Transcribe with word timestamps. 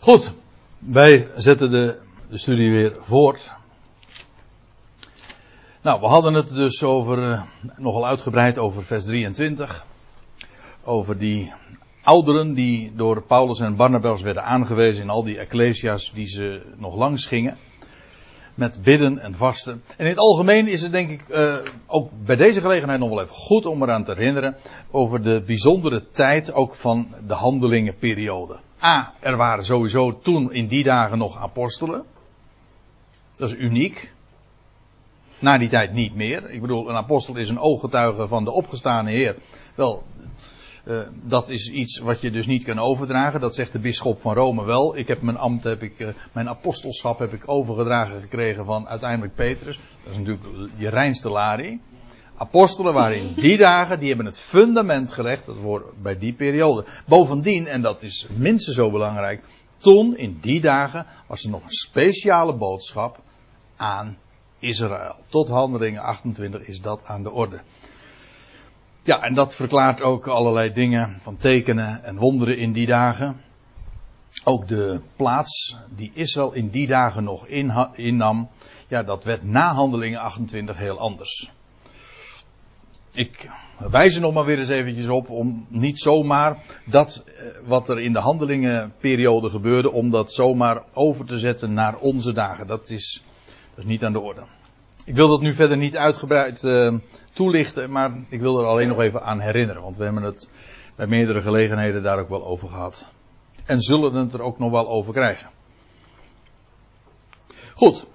Goed, 0.00 0.32
wij 0.78 1.28
zetten 1.36 1.70
de, 1.70 2.00
de 2.28 2.38
studie 2.38 2.70
weer 2.70 2.96
voort. 3.00 3.52
Nou, 5.82 6.00
we 6.00 6.06
hadden 6.06 6.34
het 6.34 6.48
dus 6.48 6.82
over, 6.82 7.18
uh, 7.18 7.42
nogal 7.76 8.06
uitgebreid 8.06 8.58
over 8.58 8.84
vers 8.84 9.04
23. 9.04 9.86
Over 10.84 11.18
die 11.18 11.52
ouderen 12.02 12.54
die 12.54 12.92
door 12.94 13.22
Paulus 13.22 13.60
en 13.60 13.76
Barnabas 13.76 14.22
werden 14.22 14.44
aangewezen 14.44 15.02
in 15.02 15.10
al 15.10 15.24
die 15.24 15.38
ecclesia's 15.38 16.12
die 16.14 16.26
ze 16.26 16.62
nog 16.76 16.94
langs 16.94 17.26
gingen. 17.26 17.56
Met 18.54 18.82
bidden 18.82 19.18
en 19.18 19.34
vasten. 19.34 19.82
En 19.96 20.04
in 20.04 20.10
het 20.10 20.18
algemeen 20.18 20.68
is 20.68 20.82
het 20.82 20.92
denk 20.92 21.10
ik 21.10 21.28
uh, 21.28 21.54
ook 21.86 22.10
bij 22.24 22.36
deze 22.36 22.60
gelegenheid 22.60 23.00
nog 23.00 23.08
wel 23.08 23.20
even 23.20 23.34
goed 23.34 23.66
om 23.66 23.82
eraan 23.82 24.04
te 24.04 24.12
herinneren 24.12 24.56
over 24.90 25.22
de 25.22 25.42
bijzondere 25.46 26.10
tijd 26.10 26.52
ook 26.52 26.74
van 26.74 27.08
de 27.26 27.34
handelingenperiode. 27.34 28.58
A, 28.82 29.12
er 29.20 29.36
waren 29.36 29.64
sowieso 29.64 30.20
toen 30.20 30.52
in 30.52 30.66
die 30.66 30.84
dagen 30.84 31.18
nog 31.18 31.38
apostelen. 31.38 32.04
Dat 33.34 33.50
is 33.50 33.56
uniek. 33.56 34.12
Na 35.38 35.58
die 35.58 35.68
tijd 35.68 35.92
niet 35.92 36.14
meer. 36.14 36.50
Ik 36.50 36.60
bedoel, 36.60 36.88
een 36.88 36.96
apostel 36.96 37.36
is 37.36 37.48
een 37.48 37.58
ooggetuige 37.58 38.28
van 38.28 38.44
de 38.44 38.50
opgestane 38.50 39.10
Heer. 39.10 39.36
Wel, 39.74 40.02
uh, 40.84 41.00
dat 41.22 41.48
is 41.48 41.70
iets 41.70 41.98
wat 41.98 42.20
je 42.20 42.30
dus 42.30 42.46
niet 42.46 42.64
kan 42.64 42.78
overdragen. 42.78 43.40
Dat 43.40 43.54
zegt 43.54 43.72
de 43.72 43.78
bisschop 43.78 44.20
van 44.20 44.34
Rome 44.34 44.64
wel. 44.64 44.96
Ik 44.96 45.08
heb 45.08 45.22
mijn 45.22 45.36
ambt, 45.36 45.64
heb 45.64 45.82
ik, 45.82 45.98
uh, 45.98 46.08
mijn 46.32 46.48
apostelschap 46.48 47.18
heb 47.18 47.32
ik 47.32 47.42
overgedragen 47.48 48.20
gekregen 48.20 48.64
van 48.64 48.88
uiteindelijk 48.88 49.34
Petrus. 49.34 49.78
Dat 50.04 50.12
is 50.12 50.18
natuurlijk 50.18 50.72
je 50.76 50.88
reinste 50.88 51.28
lari. 51.28 51.80
Apostelen 52.36 52.94
waren 52.94 53.16
in 53.16 53.34
die 53.34 53.56
dagen, 53.56 53.98
die 53.98 54.08
hebben 54.08 54.26
het 54.26 54.38
fundament 54.38 55.12
gelegd, 55.12 55.46
dat 55.46 55.56
wordt 55.56 56.02
bij 56.02 56.18
die 56.18 56.32
periode. 56.32 56.84
Bovendien, 57.06 57.66
en 57.66 57.82
dat 57.82 58.02
is 58.02 58.26
minstens 58.36 58.76
zo 58.76 58.90
belangrijk, 58.90 59.42
toen, 59.76 60.16
in 60.16 60.38
die 60.40 60.60
dagen, 60.60 61.06
was 61.26 61.44
er 61.44 61.50
nog 61.50 61.62
een 61.62 61.70
speciale 61.70 62.54
boodschap 62.54 63.20
aan 63.76 64.18
Israël. 64.58 65.14
Tot 65.28 65.48
handelingen 65.48 66.02
28 66.02 66.62
is 66.62 66.80
dat 66.80 67.00
aan 67.04 67.22
de 67.22 67.30
orde. 67.30 67.60
Ja, 69.02 69.22
en 69.22 69.34
dat 69.34 69.54
verklaart 69.54 70.02
ook 70.02 70.26
allerlei 70.26 70.72
dingen 70.72 71.16
van 71.20 71.36
tekenen 71.36 72.04
en 72.04 72.16
wonderen 72.16 72.58
in 72.58 72.72
die 72.72 72.86
dagen. 72.86 73.40
Ook 74.44 74.68
de 74.68 75.00
plaats 75.16 75.76
die 75.96 76.10
Israël 76.14 76.52
in 76.52 76.68
die 76.68 76.86
dagen 76.86 77.24
nog 77.24 77.46
innam, 77.94 78.48
ja, 78.88 79.02
dat 79.02 79.24
werd 79.24 79.42
na 79.42 79.72
handelingen 79.72 80.20
28 80.20 80.76
heel 80.76 80.98
anders. 80.98 81.50
Ik 83.12 83.50
wijs 83.90 84.14
er 84.14 84.20
nog 84.20 84.34
maar 84.34 84.44
weer 84.44 84.58
eens 84.58 84.68
eventjes 84.68 85.08
op 85.08 85.28
om 85.28 85.66
niet 85.68 86.00
zomaar 86.00 86.58
dat 86.84 87.24
wat 87.64 87.88
er 87.88 88.00
in 88.00 88.12
de 88.12 88.18
handelingenperiode 88.18 89.50
gebeurde, 89.50 89.90
om 89.90 90.10
dat 90.10 90.32
zomaar 90.32 90.82
over 90.92 91.24
te 91.24 91.38
zetten 91.38 91.72
naar 91.72 91.96
onze 91.96 92.32
dagen. 92.32 92.66
Dat 92.66 92.90
is, 92.90 93.22
dat 93.46 93.78
is 93.78 93.84
niet 93.84 94.04
aan 94.04 94.12
de 94.12 94.20
orde. 94.20 94.42
Ik 95.10 95.16
wil 95.16 95.28
dat 95.28 95.40
nu 95.40 95.54
verder 95.54 95.76
niet 95.76 95.96
uitgebreid 95.96 96.62
uh, 96.62 96.94
toelichten, 97.32 97.90
maar 97.90 98.12
ik 98.28 98.40
wil 98.40 98.58
er 98.58 98.66
alleen 98.66 98.88
nog 98.88 99.00
even 99.00 99.22
aan 99.22 99.40
herinneren, 99.40 99.82
want 99.82 99.96
we 99.96 100.04
hebben 100.04 100.22
het 100.22 100.48
bij 100.96 101.06
meerdere 101.06 101.40
gelegenheden 101.42 102.02
daar 102.02 102.18
ook 102.18 102.28
wel 102.28 102.44
over 102.44 102.68
gehad. 102.68 103.08
En 103.64 103.80
zullen 103.80 104.14
het 104.14 104.32
er 104.32 104.42
ook 104.42 104.58
nog 104.58 104.70
wel 104.70 104.88
over 104.88 105.12
krijgen. 105.12 105.50
Goed. 107.74 108.06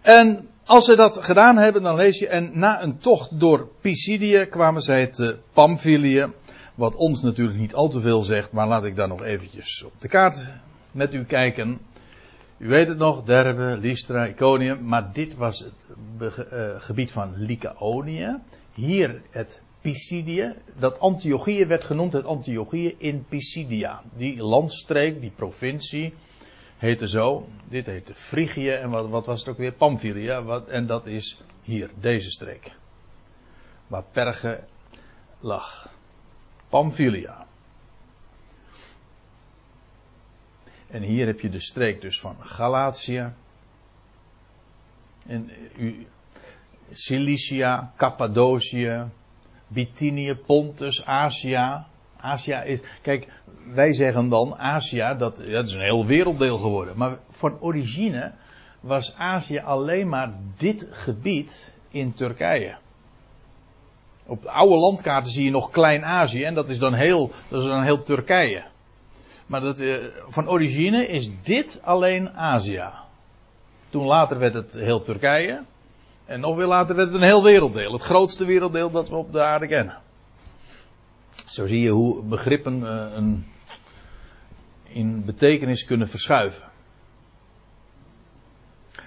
En 0.00 0.48
als 0.64 0.84
ze 0.84 0.96
dat 0.96 1.24
gedaan 1.24 1.56
hebben, 1.56 1.82
dan 1.82 1.96
lees 1.96 2.18
je, 2.18 2.28
en 2.28 2.50
na 2.52 2.82
een 2.82 2.98
tocht 2.98 3.40
door 3.40 3.68
Pisidië 3.80 4.46
kwamen 4.50 4.82
zij 4.82 5.06
te 5.06 5.38
Pamphylië, 5.52 6.26
wat 6.74 6.96
ons 6.96 7.22
natuurlijk 7.22 7.58
niet 7.58 7.74
al 7.74 7.88
te 7.88 8.00
veel 8.00 8.22
zegt, 8.22 8.52
maar 8.52 8.66
laat 8.66 8.84
ik 8.84 8.96
daar 8.96 9.08
nog 9.08 9.22
eventjes 9.22 9.82
op 9.82 9.92
de 9.98 10.08
kaart 10.08 10.50
met 10.90 11.14
u 11.14 11.24
kijken. 11.24 11.80
U 12.58 12.68
weet 12.68 12.88
het 12.88 12.98
nog, 12.98 13.24
Derbe, 13.24 13.78
Lystra, 13.80 14.26
Iconium, 14.26 14.84
maar 14.84 15.12
dit 15.12 15.34
was 15.34 15.58
het 15.58 15.72
uh, 16.20 16.30
gebied 16.78 17.12
van 17.12 17.32
Lycaonië. 17.36 18.38
Hier 18.74 19.22
het 19.30 19.60
Pisidië. 19.80 20.54
Dat 20.78 21.00
Antiochië 21.00 21.66
werd 21.66 21.84
genoemd 21.84 22.12
het 22.12 22.24
Antiochië 22.24 22.94
in 22.98 23.24
Pisidia. 23.28 24.02
Die 24.16 24.42
landstreek, 24.42 25.20
die 25.20 25.32
provincie, 25.36 26.14
heette 26.76 27.08
zo. 27.08 27.48
Dit 27.68 27.86
heette 27.86 28.14
Frigië 28.14 28.70
en 28.70 28.90
wat, 28.90 29.08
wat 29.08 29.26
was 29.26 29.38
het 29.38 29.48
ook 29.48 29.56
weer? 29.56 29.72
Pamphylia. 29.72 30.42
Wat, 30.42 30.68
en 30.68 30.86
dat 30.86 31.06
is 31.06 31.40
hier, 31.62 31.90
deze 32.00 32.30
streek. 32.30 32.76
Waar 33.86 34.04
Perge 34.12 34.60
lag. 35.40 35.92
Pamphylia. 36.68 37.47
En 40.90 41.02
hier 41.02 41.26
heb 41.26 41.40
je 41.40 41.48
de 41.48 41.60
streek 41.60 42.00
dus 42.00 42.20
van 42.20 42.36
Galatië. 42.40 43.32
En 45.26 45.50
u, 45.76 46.06
Cilicia, 46.92 47.92
Cappadocië, 47.96 49.04
Bithynië, 49.66 50.34
Pontus, 50.34 51.04
Azië. 51.04 51.84
Azië 52.16 52.62
is, 52.64 52.80
kijk, 53.02 53.28
wij 53.66 53.92
zeggen 53.92 54.28
dan 54.28 54.58
Azië, 54.58 55.14
dat, 55.18 55.36
dat 55.36 55.66
is 55.66 55.72
een 55.72 55.80
heel 55.80 56.06
werelddeel 56.06 56.58
geworden. 56.58 56.96
Maar 56.96 57.18
van 57.28 57.60
origine 57.60 58.32
was 58.80 59.14
Azië 59.16 59.58
alleen 59.58 60.08
maar 60.08 60.32
dit 60.56 60.88
gebied 60.90 61.74
in 61.90 62.14
Turkije. 62.14 62.76
Op 64.26 64.42
de 64.42 64.50
oude 64.50 64.76
landkaarten 64.76 65.32
zie 65.32 65.44
je 65.44 65.50
nog 65.50 65.70
Klein-Azië 65.70 66.44
en 66.44 66.54
dat 66.54 66.68
is 66.68 66.78
dan 66.78 66.94
heel, 66.94 67.30
dat 67.48 67.60
is 67.60 67.66
dan 67.66 67.82
heel 67.82 68.02
Turkije. 68.02 68.64
Maar 69.48 69.60
dat, 69.60 69.80
uh, 69.80 69.96
van 70.26 70.48
origine 70.48 71.06
is 71.06 71.30
dit 71.42 71.80
alleen 71.82 72.30
Azië. 72.30 72.88
Toen 73.90 74.04
later 74.04 74.38
werd 74.38 74.54
het 74.54 74.72
heel 74.72 75.00
Turkije. 75.00 75.62
En 76.24 76.40
nog 76.40 76.56
weer 76.56 76.66
later 76.66 76.96
werd 76.96 77.08
het 77.08 77.16
een 77.16 77.26
heel 77.26 77.42
werelddeel. 77.42 77.92
Het 77.92 78.02
grootste 78.02 78.44
werelddeel 78.44 78.90
dat 78.90 79.08
we 79.08 79.16
op 79.16 79.32
de 79.32 79.42
aarde 79.42 79.66
kennen. 79.66 79.98
Zo 81.46 81.66
zie 81.66 81.80
je 81.80 81.90
hoe 81.90 82.22
begrippen 82.22 82.80
uh, 82.80 83.06
een, 83.14 83.46
in 84.82 85.24
betekenis 85.24 85.84
kunnen 85.84 86.08
verschuiven. 86.08 86.62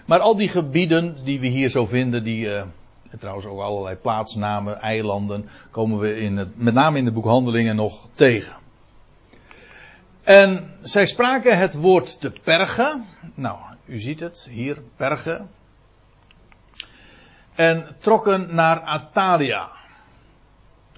Maar 0.05 0.19
al 0.19 0.35
die 0.35 0.49
gebieden 0.49 1.23
die 1.23 1.39
we 1.39 1.47
hier 1.47 1.69
zo 1.69 1.85
vinden, 1.85 2.23
die, 2.23 2.49
en 2.49 3.19
trouwens 3.19 3.45
ook 3.45 3.59
allerlei 3.59 3.95
plaatsnamen, 3.95 4.79
eilanden, 4.79 5.49
komen 5.71 5.99
we 5.99 6.15
in 6.15 6.37
het, 6.37 6.57
met 6.57 6.73
name 6.73 6.97
in 6.97 7.05
de 7.05 7.11
boek 7.11 7.25
Handelingen 7.25 7.75
nog 7.75 8.07
tegen. 8.11 8.60
En 10.31 10.73
zij 10.81 11.05
spraken 11.05 11.57
het 11.57 11.73
woord 11.73 12.19
te 12.19 12.31
pergen. 12.43 13.05
Nou, 13.33 13.57
u 13.85 13.99
ziet 13.99 14.19
het 14.19 14.47
hier, 14.51 14.81
pergen. 14.95 15.49
En 17.55 17.95
trokken 17.99 18.55
naar 18.55 18.79
Atalia. 18.79 19.69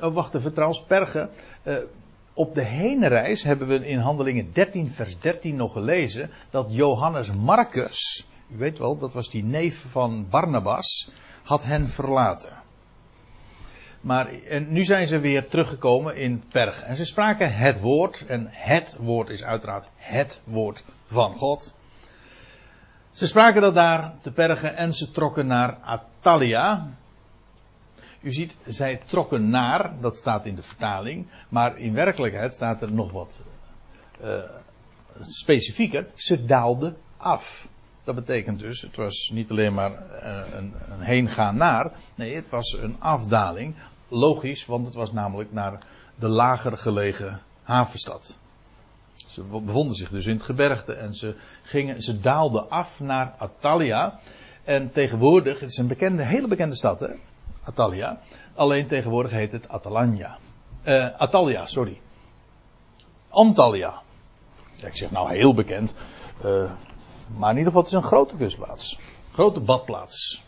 Oh, 0.02 0.14
wacht 0.14 0.36
even, 0.36 0.54
trouwens, 0.54 0.84
pergen. 0.84 1.30
Uh, 1.64 1.78
op 2.34 2.54
de 2.56 2.64
heenreis 2.64 3.44
hebben 3.44 3.68
we 3.68 3.88
in 3.88 4.00
Handelingen 4.00 4.54
13, 4.54 4.92
vers 4.92 5.20
13 5.20 5.56
nog 5.56 5.72
gelezen 5.72 6.32
dat 6.50 6.68
Johannes 6.70 7.32
Marcus, 7.34 8.28
u 8.50 8.58
weet 8.58 8.78
wel, 8.78 8.98
dat 8.98 9.14
was 9.14 9.30
die 9.30 9.44
neef 9.44 9.86
van 9.92 10.28
Barnabas, 10.30 11.10
had 11.44 11.64
hen 11.64 11.88
verlaten. 11.88 12.63
Maar 14.04 14.34
en 14.34 14.72
nu 14.72 14.84
zijn 14.84 15.08
ze 15.08 15.20
weer 15.20 15.48
teruggekomen 15.48 16.16
in 16.16 16.44
Perg. 16.50 16.84
En 16.84 16.96
ze 16.96 17.06
spraken 17.06 17.56
het 17.56 17.80
woord. 17.80 18.26
En 18.28 18.48
het 18.52 18.96
woord 19.00 19.30
is 19.30 19.44
uiteraard 19.44 19.88
het 19.96 20.42
woord 20.44 20.84
van 21.06 21.36
God. 21.36 21.74
Ze 23.12 23.28
spraken 23.28 23.62
dat 23.62 23.74
daar 23.74 24.14
te 24.22 24.32
Pergen 24.32 24.76
en 24.76 24.94
ze 24.94 25.12
trokken 25.12 25.48
naar 25.48 25.78
Atalia. 25.82 26.88
U 28.22 28.32
ziet, 28.32 28.58
zij 28.66 29.02
trokken 29.06 29.50
naar, 29.50 29.94
dat 30.02 30.18
staat 30.18 30.46
in 30.46 30.56
de 30.56 30.64
vertaling. 30.64 31.28
Maar 31.50 31.78
in 31.78 31.94
werkelijkheid 31.94 32.54
staat 32.54 32.82
er 32.82 32.92
nog 32.92 33.12
wat 33.12 33.44
uh, 34.24 34.44
specifieker. 35.22 36.08
Ze 36.14 36.46
daalden 36.46 36.98
af. 37.18 37.70
Dat 38.04 38.16
betekent 38.16 38.60
dus, 38.60 38.82
het 38.82 38.96
was 38.96 39.30
niet 39.34 39.52
alleen 39.52 39.74
maar 39.74 39.92
een, 40.56 40.74
een 40.90 41.02
heen 41.02 41.30
gaan 41.30 41.56
naar. 41.56 41.92
Nee, 42.16 42.36
het 42.36 42.50
was 42.50 42.78
een 42.82 42.96
afdaling. 43.00 43.76
Logisch, 44.14 44.66
want 44.66 44.86
het 44.86 44.96
was 44.96 45.12
namelijk 45.12 45.52
naar 45.52 45.86
de 46.16 46.28
lager 46.28 46.78
gelegen 46.78 47.42
havenstad. 47.64 48.38
Ze 49.28 49.44
bevonden 49.44 49.96
zich 49.96 50.10
dus 50.10 50.26
in 50.26 50.34
het 50.34 50.44
gebergte 50.44 50.94
en 50.94 51.14
ze, 51.14 51.36
gingen, 51.64 52.02
ze 52.02 52.20
daalden 52.20 52.70
af 52.70 53.00
naar 53.00 53.34
Atalia. 53.38 54.20
En 54.64 54.90
tegenwoordig, 54.92 55.60
het 55.60 55.70
is 55.70 55.78
een 55.78 55.88
bekende, 55.88 56.24
hele 56.24 56.48
bekende 56.48 56.76
stad, 56.76 57.00
hè? 57.00 57.08
Atalia. 57.64 58.20
Alleen 58.56 58.88
tegenwoordig 58.88 59.32
heet 59.32 59.52
het 59.52 59.70
Atalanya. 59.70 60.38
Uh, 60.84 61.08
Atalia, 61.18 61.66
sorry. 61.66 62.00
Antalya. 63.30 64.02
Ik 64.86 64.98
zeg 64.98 65.12
nou 65.12 65.36
heel 65.36 65.54
bekend. 65.54 65.94
Uh, 66.46 66.72
maar 67.38 67.52
in 67.52 67.58
ieder 67.58 67.72
geval, 67.72 67.82
het 67.82 67.88
is 67.88 67.98
een 67.98 68.04
grote 68.04 68.36
kustplaats. 68.36 69.00
Grote 69.32 69.60
badplaats. 69.60 70.44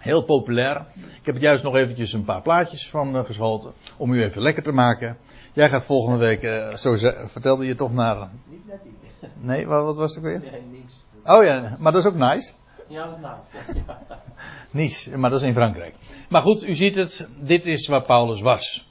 Heel 0.00 0.22
populair. 0.22 0.86
Ik 0.94 1.26
heb 1.26 1.34
er 1.34 1.40
juist 1.40 1.62
nog 1.62 1.74
eventjes 1.74 2.12
een 2.12 2.24
paar 2.24 2.42
plaatjes 2.42 2.90
van 2.90 3.16
uh, 3.16 3.24
geschoten. 3.24 3.72
Om 3.96 4.12
u 4.12 4.22
even 4.22 4.42
lekker 4.42 4.62
te 4.62 4.72
maken. 4.72 5.16
Jij 5.52 5.68
gaat 5.68 5.84
volgende 5.84 6.18
week, 6.18 6.42
uh, 6.42 6.74
zo 6.74 6.96
vertelde 7.24 7.66
je 7.66 7.74
toch 7.74 7.92
naar. 7.92 8.28
Niet 8.48 8.66
net 8.66 8.80
iets. 8.84 9.30
Nee, 9.40 9.66
wat, 9.66 9.84
wat 9.84 9.96
was 9.96 10.14
het 10.14 10.24
weer? 10.24 10.40
Nee, 10.40 10.62
niks. 10.70 10.94
Oh 11.24 11.44
ja, 11.44 11.76
maar 11.78 11.92
dat 11.92 12.00
is 12.04 12.06
ook 12.06 12.16
nice. 12.16 12.52
Ja, 12.88 13.06
dat 13.06 13.16
is 13.16 13.22
nice. 13.22 13.82
Ja. 13.86 13.98
Nice, 14.70 15.18
maar 15.18 15.30
dat 15.30 15.40
is 15.40 15.46
in 15.46 15.54
Frankrijk. 15.54 15.94
Maar 16.28 16.42
goed, 16.42 16.66
u 16.66 16.74
ziet 16.74 16.94
het. 16.94 17.28
Dit 17.36 17.66
is 17.66 17.86
waar 17.86 18.02
Paulus 18.04 18.40
was. 18.40 18.88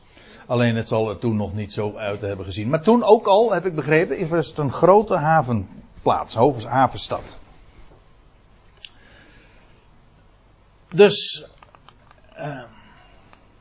Alleen 0.48 0.76
het 0.76 0.88
zal 0.88 1.10
er 1.10 1.18
toen 1.18 1.36
nog 1.36 1.54
niet 1.54 1.74
zo 1.74 1.96
uit 1.96 2.22
hebben 2.22 2.46
gezien. 2.46 2.70
Maar 2.70 2.82
toen 2.82 3.04
ook 3.04 3.28
al, 3.28 3.54
heb 3.54 3.66
ik 3.66 3.76
begrepen, 3.76 4.30
was 4.30 4.48
het 4.48 4.58
een 4.58 4.72
grote 4.72 5.16
havenplaats, 5.16 6.36
havenstad. 6.66 7.39
Dus, 10.94 11.46
uh, 12.38 12.64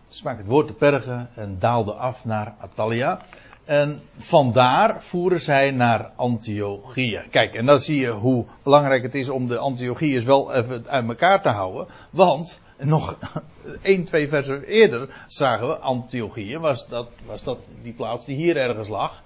sprak 0.09 0.37
het 0.37 0.47
woord 0.47 0.67
te 0.67 0.73
pergen 0.73 1.31
en 1.35 1.57
daalde 1.59 1.93
af 1.93 2.25
naar 2.25 2.55
Atalia. 2.59 3.21
En 3.65 4.01
vandaar 4.19 5.03
voeren 5.03 5.41
zij 5.41 5.71
naar 5.71 6.11
Antiochia. 6.17 7.25
Kijk, 7.31 7.55
en 7.55 7.67
dan 7.67 7.79
zie 7.79 8.01
je 8.01 8.11
hoe 8.11 8.47
belangrijk 8.63 9.03
het 9.03 9.15
is 9.15 9.29
om 9.29 9.47
de 9.47 9.59
Antiochiërs 9.59 10.25
wel 10.25 10.53
even 10.55 10.89
uit 10.89 11.09
elkaar 11.09 11.43
te 11.43 11.49
houden. 11.49 11.87
Want 12.11 12.61
nog 12.79 13.19
één, 13.83 14.05
twee 14.05 14.29
versen 14.29 14.65
eerder 14.65 15.25
zagen 15.27 15.67
we 15.67 15.77
Antiochia, 15.77 16.59
was 16.59 16.89
dat, 16.89 17.09
was 17.27 17.43
dat 17.43 17.59
die 17.83 17.93
plaats 17.93 18.25
die 18.25 18.37
hier 18.37 18.57
ergens 18.57 18.89
lag. 18.89 19.23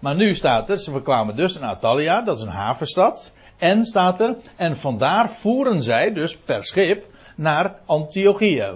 Maar 0.00 0.14
nu 0.14 0.34
staat 0.34 0.70
er, 0.70 0.78
ze 0.78 1.02
kwamen 1.02 1.36
dus 1.36 1.58
naar 1.58 1.70
Atalia, 1.70 2.22
dat 2.22 2.36
is 2.36 2.42
een 2.42 2.48
havenstad. 2.48 3.32
En 3.58 3.84
staat 3.84 4.20
er, 4.20 4.36
en 4.56 4.76
vandaar 4.76 5.30
voeren 5.30 5.82
zij 5.82 6.12
dus 6.12 6.36
per 6.36 6.64
schip 6.64 7.10
naar 7.36 7.78
Antiochia. 7.86 8.74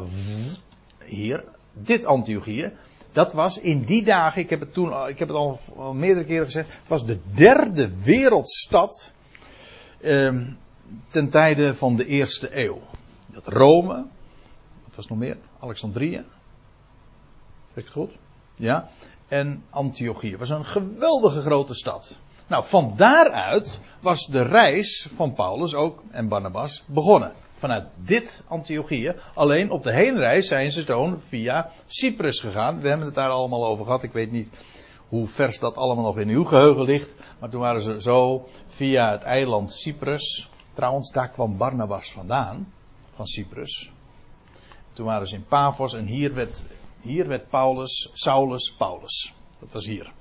Hier, 1.04 1.44
dit 1.72 2.04
Antiochia. 2.04 2.72
Dat 3.12 3.32
was 3.32 3.58
in 3.58 3.82
die 3.84 4.04
dagen, 4.04 4.42
ik 4.42 4.50
heb 4.50 4.60
het 4.60 4.72
toen, 4.72 5.08
ik 5.08 5.18
heb 5.18 5.28
het 5.28 5.36
al, 5.36 5.58
meerdere 5.94 6.26
keren 6.26 6.44
gezegd, 6.44 6.68
het 6.78 6.88
was 6.88 7.06
de 7.06 7.18
derde 7.34 8.02
wereldstad 8.02 9.12
eh, 10.00 10.34
ten 11.08 11.28
tijde 11.28 11.74
van 11.74 11.96
de 11.96 12.06
eerste 12.06 12.64
eeuw. 12.64 12.80
Dat 13.26 13.46
Rome, 13.46 13.94
wat 14.84 14.96
was 14.96 15.06
nog 15.06 15.18
meer? 15.18 15.36
Alexandrië. 15.58 16.24
Zeg 17.74 17.74
ik 17.74 17.84
het 17.84 17.92
goed? 17.92 18.12
Ja. 18.54 18.88
En 19.28 19.64
Antiochië. 19.70 20.36
was 20.36 20.50
een 20.50 20.64
geweldige 20.64 21.40
grote 21.40 21.74
stad. 21.74 22.18
Nou, 22.46 22.64
van 22.64 22.92
daaruit 22.96 23.80
was 24.00 24.26
de 24.26 24.42
reis 24.42 25.08
van 25.14 25.34
Paulus 25.34 25.74
ook 25.74 26.02
en 26.10 26.28
Barnabas 26.28 26.82
begonnen 26.86 27.32
vanuit 27.56 27.84
dit 27.96 28.42
Antiochië. 28.48 29.14
Alleen 29.34 29.70
op 29.70 29.82
de 29.82 29.92
heenreis 29.92 30.48
zijn 30.48 30.72
ze 30.72 30.84
toen 30.84 31.18
via 31.20 31.70
Cyprus 31.86 32.40
gegaan. 32.40 32.80
We 32.80 32.88
hebben 32.88 33.06
het 33.06 33.14
daar 33.14 33.30
allemaal 33.30 33.66
over 33.66 33.84
gehad. 33.84 34.02
Ik 34.02 34.12
weet 34.12 34.30
niet 34.30 34.50
hoe 35.08 35.26
vers 35.26 35.58
dat 35.58 35.76
allemaal 35.76 36.04
nog 36.04 36.18
in 36.18 36.28
uw 36.28 36.44
geheugen 36.44 36.84
ligt. 36.84 37.14
Maar 37.38 37.50
toen 37.50 37.60
waren 37.60 37.80
ze 37.80 38.00
zo 38.00 38.48
via 38.66 39.10
het 39.10 39.22
eiland 39.22 39.72
Cyprus. 39.72 40.50
Trouwens, 40.74 41.12
daar 41.12 41.28
kwam 41.28 41.56
Barnabas 41.56 42.12
vandaan. 42.12 42.72
Van 43.10 43.26
Cyprus. 43.26 43.90
Toen 44.92 45.06
waren 45.06 45.26
ze 45.26 45.34
in 45.34 45.46
Pavos 45.48 45.94
en 45.94 46.06
hier 46.06 46.34
werd, 46.34 46.64
hier 47.02 47.28
werd 47.28 47.48
Paulus, 47.48 48.10
Saulus, 48.12 48.74
Paulus. 48.78 49.34
Dat 49.60 49.72
was 49.72 49.86
hier. 49.86 50.12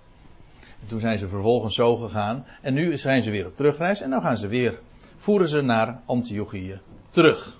En 0.81 0.87
toen 0.87 0.99
zijn 0.99 1.17
ze 1.17 1.29
vervolgens 1.29 1.75
zo 1.75 1.95
gegaan. 1.95 2.45
En 2.61 2.73
nu 2.73 2.97
zijn 2.97 3.21
ze 3.21 3.31
weer 3.31 3.45
op 3.45 3.55
terugreis. 3.55 4.01
En 4.01 4.09
dan 4.09 4.21
gaan 4.21 4.37
ze 4.37 4.47
weer, 4.47 4.79
voeren 5.25 5.49
ze 5.49 5.61
naar 5.61 6.01
Antiochië 6.05 6.79
terug. 7.09 7.59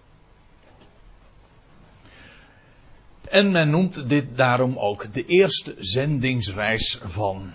En 3.29 3.51
men 3.51 3.69
noemt 3.69 4.09
dit 4.09 4.37
daarom 4.37 4.77
ook 4.77 5.13
de 5.13 5.25
eerste 5.25 5.75
zendingsreis 5.77 6.99
van 7.03 7.53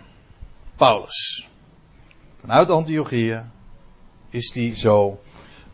Paulus. 0.77 1.49
Vanuit 2.37 2.71
Antiochië 2.71 3.45
is 4.29 4.55
hij 4.55 4.77
zo 4.77 5.21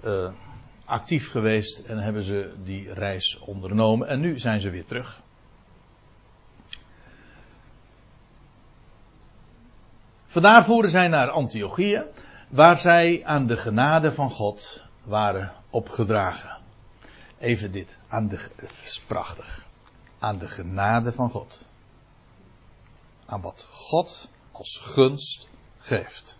uh, 0.05 0.29
actief 0.85 1.31
geweest 1.31 1.79
en 1.79 1.99
hebben 1.99 2.23
ze 2.23 2.53
die 2.65 2.93
reis 2.93 3.38
ondernomen. 3.38 4.09
En 4.09 4.21
nu 4.21 4.38
zijn 4.38 4.61
ze 4.61 4.71
weer 4.71 4.85
terug. 4.85 5.23
Vandaar 10.27 10.65
voeren 10.65 10.91
zij 10.91 11.09
naar 11.09 11.31
Antiochië, 11.31 12.05
waar 12.49 12.79
zij 12.79 13.25
aan 13.25 13.47
de 13.47 13.57
genade 13.57 14.13
van 14.13 14.31
God 14.31 14.83
waren 15.03 15.53
opgedragen. 15.71 16.59
Even 17.39 17.73
dit, 17.73 17.97
aan 18.09 18.29
de, 18.29 18.49
is 18.85 19.03
prachtig, 19.07 19.67
aan 20.19 20.39
de 20.39 20.49
genade 20.49 21.13
van 21.13 21.31
God. 21.31 21.67
Aan 23.27 23.41
wat 23.41 23.67
God 23.71 24.29
als 24.51 24.79
gunst 24.83 25.49
geeft. 25.79 26.39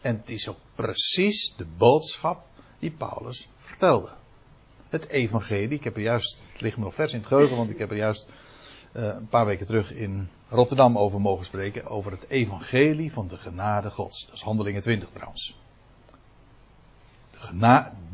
En 0.00 0.16
het 0.16 0.30
is 0.30 0.48
ook 0.48 0.58
precies 0.74 1.54
de 1.56 1.66
boodschap 1.76 2.46
die 2.78 2.90
Paulus 2.90 3.48
vertelde. 3.56 4.12
Het 4.88 5.08
evangelie, 5.08 5.78
ik 5.78 5.84
heb 5.84 5.96
er 5.96 6.02
juist, 6.02 6.48
het 6.52 6.60
ligt 6.60 6.76
me 6.76 6.84
nog 6.84 6.94
vers 6.94 7.12
in 7.12 7.18
het 7.18 7.28
geheugen, 7.28 7.56
want 7.56 7.70
ik 7.70 7.78
heb 7.78 7.90
er 7.90 7.96
juist 7.96 8.28
een 8.92 9.28
paar 9.28 9.46
weken 9.46 9.66
terug 9.66 9.92
in 9.92 10.28
Rotterdam 10.48 10.98
over 10.98 11.20
mogen 11.20 11.44
spreken, 11.44 11.86
over 11.86 12.10
het 12.10 12.24
evangelie 12.28 13.12
van 13.12 13.28
de 13.28 13.38
genade 13.38 13.90
gods. 13.90 14.26
Dat 14.26 14.34
is 14.34 14.42
handelingen 14.42 14.82
20 14.82 15.08
trouwens 15.10 15.56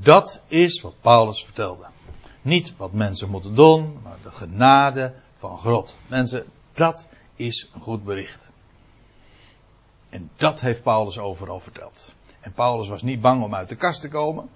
dat 0.01 0.41
is 0.47 0.81
wat 0.81 0.95
Paulus 1.01 1.45
vertelde. 1.45 1.87
Niet 2.43 2.77
wat 2.77 2.93
mensen 2.93 3.31
moeten 3.31 3.55
doen, 3.55 3.99
maar 4.03 4.17
de 4.23 4.31
genade 4.31 5.15
van 5.37 5.59
God. 5.59 5.97
Mensen, 6.07 6.45
dat 6.73 7.07
is 7.37 7.71
een 7.75 7.81
goed 7.81 8.05
bericht. 8.05 8.51
En 10.09 10.31
dat 10.37 10.61
heeft 10.61 10.83
Paulus 10.83 11.19
overal 11.19 11.61
verteld. 11.61 12.15
En 12.41 12.53
Paulus 12.53 12.89
was 12.89 13.03
niet 13.03 13.21
bang 13.21 13.43
om 13.43 13.55
uit 13.55 13.69
de 13.69 13.75
kast 13.75 14.01
te 14.01 14.09
komen. 14.09 14.49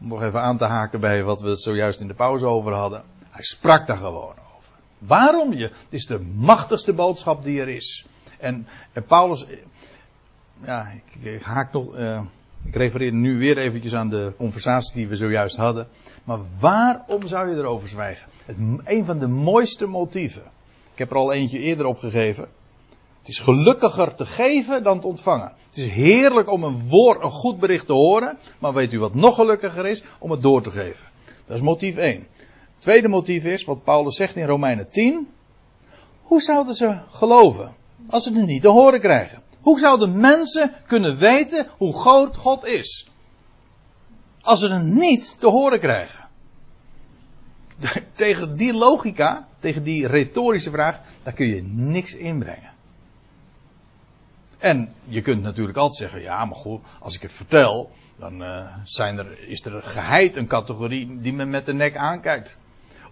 Om 0.00 0.08
nog 0.08 0.22
even 0.22 0.42
aan 0.42 0.58
te 0.58 0.64
haken 0.64 1.00
bij 1.00 1.22
wat 1.22 1.40
we 1.40 1.56
zojuist 1.56 2.00
in 2.00 2.06
de 2.06 2.14
pauze 2.14 2.46
over 2.46 2.72
hadden. 2.72 3.02
Hij 3.30 3.42
sprak 3.42 3.86
daar 3.86 3.96
gewoon 3.96 4.22
over. 4.22 4.49
Waarom 5.00 5.52
je? 5.52 5.64
Het 5.64 5.86
is 5.90 6.06
de 6.06 6.18
machtigste 6.18 6.92
boodschap 6.92 7.44
die 7.44 7.60
er 7.60 7.68
is. 7.68 8.06
En, 8.38 8.66
en 8.92 9.04
Paulus, 9.04 9.46
ja, 10.64 10.92
ik, 11.20 11.42
haak 11.42 11.72
nog, 11.72 11.98
uh, 11.98 12.20
ik 12.64 12.74
refereer 12.74 13.12
nu 13.12 13.38
weer 13.38 13.58
eventjes 13.58 13.94
aan 13.94 14.08
de 14.08 14.32
conversatie 14.36 14.94
die 14.94 15.08
we 15.08 15.16
zojuist 15.16 15.56
hadden. 15.56 15.88
Maar 16.24 16.38
waarom 16.60 17.26
zou 17.26 17.48
je 17.48 17.56
erover 17.56 17.88
zwijgen? 17.88 18.28
Het, 18.44 18.56
een 18.84 19.04
van 19.04 19.18
de 19.18 19.26
mooiste 19.26 19.86
motieven. 19.86 20.42
Ik 20.92 20.98
heb 20.98 21.10
er 21.10 21.16
al 21.16 21.32
eentje 21.32 21.58
eerder 21.58 21.86
opgegeven. 21.86 22.48
Het 23.18 23.28
is 23.28 23.38
gelukkiger 23.38 24.14
te 24.14 24.26
geven 24.26 24.82
dan 24.82 25.00
te 25.00 25.06
ontvangen. 25.06 25.52
Het 25.68 25.76
is 25.76 25.86
heerlijk 25.86 26.50
om 26.50 26.64
een 26.64 26.88
woord, 26.88 27.22
een 27.22 27.30
goed 27.30 27.58
bericht 27.58 27.86
te 27.86 27.92
horen. 27.92 28.38
Maar 28.58 28.72
weet 28.72 28.92
u 28.92 28.98
wat 28.98 29.14
nog 29.14 29.34
gelukkiger 29.34 29.86
is? 29.86 30.02
Om 30.18 30.30
het 30.30 30.42
door 30.42 30.62
te 30.62 30.70
geven. 30.70 31.06
Dat 31.46 31.56
is 31.56 31.62
motief 31.62 31.96
1. 31.96 32.26
Tweede 32.80 33.08
motief 33.08 33.44
is, 33.44 33.64
wat 33.64 33.84
Paulus 33.84 34.16
zegt 34.16 34.36
in 34.36 34.46
Romeinen 34.46 34.88
10. 34.88 35.28
Hoe 36.22 36.40
zouden 36.40 36.74
ze 36.74 37.00
geloven 37.10 37.74
als 38.08 38.22
ze 38.22 38.32
het 38.32 38.46
niet 38.46 38.62
te 38.62 38.68
horen 38.68 39.00
krijgen? 39.00 39.42
Hoe 39.60 39.78
zouden 39.78 40.20
mensen 40.20 40.74
kunnen 40.86 41.18
weten 41.18 41.66
hoe 41.76 41.98
groot 41.98 42.36
God 42.36 42.64
is? 42.64 43.08
Als 44.42 44.60
ze 44.60 44.72
het 44.72 44.84
niet 44.84 45.40
te 45.40 45.46
horen 45.46 45.80
krijgen. 45.80 46.28
Tegen 48.12 48.56
die 48.56 48.74
logica, 48.74 49.48
tegen 49.58 49.82
die 49.82 50.06
retorische 50.06 50.70
vraag, 50.70 51.00
daar 51.22 51.32
kun 51.32 51.46
je 51.46 51.62
niks 51.62 52.14
inbrengen. 52.14 52.70
En 54.58 54.94
je 55.04 55.22
kunt 55.22 55.42
natuurlijk 55.42 55.78
altijd 55.78 55.96
zeggen, 55.96 56.20
ja, 56.20 56.44
maar 56.44 56.56
goed, 56.56 56.80
als 57.00 57.14
ik 57.14 57.22
het 57.22 57.32
vertel, 57.32 57.90
dan 58.18 58.42
uh, 58.42 58.66
zijn 58.84 59.18
er, 59.18 59.48
is 59.48 59.64
er 59.64 59.82
geheid 59.82 60.36
een 60.36 60.46
categorie 60.46 61.20
die 61.20 61.32
me 61.32 61.44
met 61.44 61.66
de 61.66 61.72
nek 61.72 61.96
aankijkt. 61.96 62.56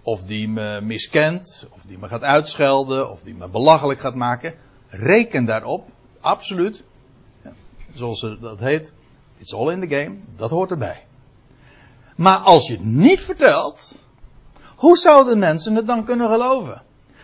Of 0.03 0.23
die 0.23 0.49
me 0.49 0.81
miskent, 0.81 1.67
of 1.71 1.83
die 1.83 1.99
me 1.99 2.09
gaat 2.09 2.23
uitschelden, 2.23 3.11
of 3.11 3.23
die 3.23 3.35
me 3.35 3.49
belachelijk 3.49 4.01
gaat 4.01 4.15
maken. 4.15 4.55
Reken 4.89 5.45
daarop 5.45 5.85
Absoluut. 6.21 6.85
Zoals 7.95 8.21
dat 8.41 8.61
heet. 8.61 8.93
It's 9.39 9.55
all 9.55 9.73
in 9.73 9.89
the 9.89 9.95
game. 9.97 10.17
Dat 10.37 10.51
hoort 10.51 10.71
erbij. 10.71 11.05
Maar 12.17 12.37
als 12.37 12.67
je 12.67 12.73
het 12.73 12.85
niet 12.85 13.21
vertelt. 13.21 13.99
Hoe 14.77 14.97
zouden 14.97 15.39
mensen 15.39 15.75
het 15.75 15.87
dan 15.87 16.05
kunnen 16.05 16.29
geloven? 16.29 16.83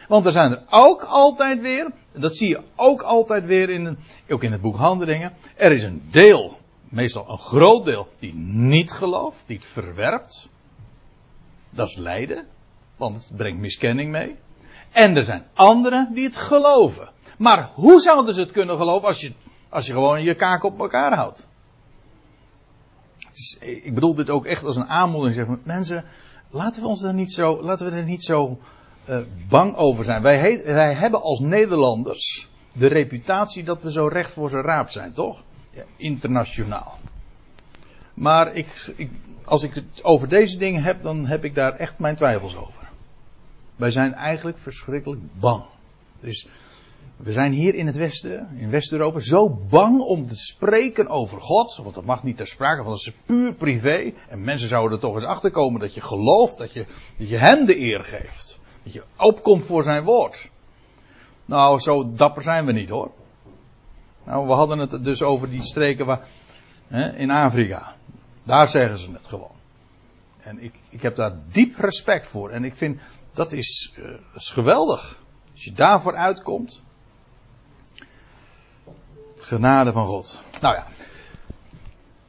Want 0.09 0.27
er 0.27 0.33
zijn 0.33 0.53
er 0.53 0.63
ook 0.71 1.03
altijd 1.03 1.61
weer. 1.61 1.93
Dat 2.13 2.37
zie 2.37 2.49
je 2.49 2.61
ook 2.77 3.03
altijd 3.03 3.45
weer 3.45 3.71
in, 3.71 3.99
ook 4.29 4.43
in 4.43 4.53
het 4.53 4.61
boek 4.61 4.77
Handelingen. 4.77 5.33
Er 5.57 5.73
is 5.73 5.83
een 5.83 6.03
deel. 6.11 6.59
Meestal 6.89 7.31
een 7.31 7.39
groot 7.39 7.85
deel. 7.85 8.09
Die 8.19 8.35
niet 8.35 8.93
gelooft. 8.93 9.47
Die 9.47 9.57
het 9.57 9.67
verwerpt. 9.67 10.49
Dat 11.71 11.89
is 11.89 11.97
lijden. 11.97 12.47
Want 12.97 13.17
het 13.17 13.37
brengt 13.37 13.61
miskenning 13.61 14.11
mee. 14.11 14.37
En 14.91 15.17
er 15.17 15.23
zijn 15.23 15.47
anderen 15.55 16.11
die 16.15 16.25
het 16.25 16.37
geloven. 16.37 17.09
Maar 17.39 17.71
hoe 17.75 18.01
zouden 18.01 18.35
ze 18.35 18.41
het 18.41 18.53
kunnen 18.53 18.77
geloven 18.77 19.09
als 19.09 19.21
je, 19.21 19.33
als 19.69 19.87
je 19.87 19.93
gewoon 19.93 20.23
je 20.23 20.35
kaak 20.35 20.63
op 20.63 20.81
elkaar 20.81 21.15
houdt? 21.15 21.47
Ik 23.61 23.95
bedoel 23.95 24.15
dit 24.15 24.31
ook 24.31 24.47
echt 24.47 24.65
als 24.65 24.77
een 24.77 24.89
aanmoediging. 24.89 25.47
Zeg 25.49 25.57
mensen, 25.65 26.05
laten 26.51 26.83
we 26.83 26.89
ons 26.89 27.03
er 27.03 27.15
niet 27.15 27.33
zo, 27.33 27.63
laten 27.63 27.91
we 27.91 27.97
er 27.97 28.05
niet 28.05 28.25
zo 28.25 28.59
uh, 29.09 29.19
bang 29.49 29.77
over 29.77 30.05
zijn. 30.05 30.23
Wij, 30.23 30.63
wij 30.65 30.95
hebben 30.95 31.23
als 31.23 31.41
Nederlanders 31.41 32.49
de 32.73 32.87
reputatie 32.87 33.65
dat 33.65 33.83
we 33.83 33.91
zo 33.91 34.07
recht 34.07 34.31
voor 34.31 34.51
zijn 34.51 34.63
raap 34.63 34.91
zijn, 34.91 35.13
toch? 35.13 35.43
Internationaal. 35.97 36.99
Maar 38.15 38.55
ik, 38.55 38.95
als 39.45 39.63
ik 39.63 39.75
het 39.75 40.05
over 40.05 40.29
deze 40.29 40.57
dingen 40.57 40.83
heb, 40.83 41.03
dan 41.03 41.27
heb 41.27 41.45
ik 41.45 41.55
daar 41.55 41.77
echt 41.77 41.99
mijn 41.99 42.17
twijfels 42.17 42.57
over. 42.57 42.84
Wij 43.77 43.91
zijn 43.91 44.15
eigenlijk 44.15 44.59
verschrikkelijk 44.59 45.21
bang. 45.39 45.65
Dus 46.21 46.49
we 47.17 47.33
zijn 47.33 47.53
hier 47.53 47.75
in 47.75 47.87
het 47.87 47.97
Westen, 47.97 48.49
in 48.57 48.71
West-Europa, 48.71 49.19
zo 49.19 49.51
bang 49.51 50.01
om 50.01 50.27
te 50.27 50.37
spreken 50.37 51.09
over 51.09 51.41
God. 51.41 51.77
Want 51.77 51.95
dat 51.95 52.05
mag 52.05 52.23
niet 52.23 52.37
ter 52.37 52.47
sprake, 52.47 52.83
want 52.83 52.89
dat 52.97 53.07
is 53.07 53.21
puur 53.27 53.55
privé. 53.55 54.13
En 54.29 54.45
mensen 54.45 54.69
zouden 54.69 54.93
er 54.93 55.05
toch 55.05 55.15
eens 55.15 55.25
achter 55.25 55.51
komen 55.51 55.81
dat 55.81 55.95
je 55.95 56.01
gelooft, 56.01 56.59
dat 56.59 56.73
je, 56.73 56.87
dat 57.19 57.29
je 57.29 57.37
hem 57.37 57.67
de 57.67 57.81
eer 57.81 58.05
geeft. 58.05 58.61
Dat 58.83 58.93
je 58.93 59.05
opkomt 59.17 59.65
voor 59.65 59.83
zijn 59.83 60.05
woord. 60.05 60.49
Nou, 61.45 61.81
zo 61.81 62.13
dapper 62.13 62.43
zijn 62.43 62.67
we 62.67 62.73
niet 62.73 62.89
hoor. 62.89 63.11
Nou, 64.25 64.47
we 64.47 64.53
hadden 64.53 64.79
het 64.79 65.05
dus 65.05 65.23
over 65.23 65.51
die 65.51 65.63
streken 65.63 66.07
waar, 66.07 66.29
hè, 66.87 67.17
in 67.17 67.31
Afrika. 67.31 67.97
Daar 68.43 68.69
zeggen 68.69 68.99
ze 68.99 69.13
het 69.13 69.27
gewoon. 69.27 69.51
En 70.41 70.63
ik, 70.63 70.75
ik 70.89 71.03
heb 71.03 71.17
daar 71.17 71.37
diep 71.49 71.79
respect 71.79 72.27
voor. 72.27 72.51
En 72.51 72.65
ik 72.65 72.77
vind 72.77 73.01
dat 73.35 73.53
is, 73.53 73.95
uh, 73.99 74.05
dat 74.05 74.43
is 74.43 74.51
geweldig. 74.51 75.23
Als 75.53 75.65
je 75.65 75.73
daarvoor 75.73 76.15
uitkomt. 76.15 76.83
Genade 79.37 79.93
van 79.93 80.07
God. 80.07 80.43
Nou 80.61 80.75
ja. 80.75 80.87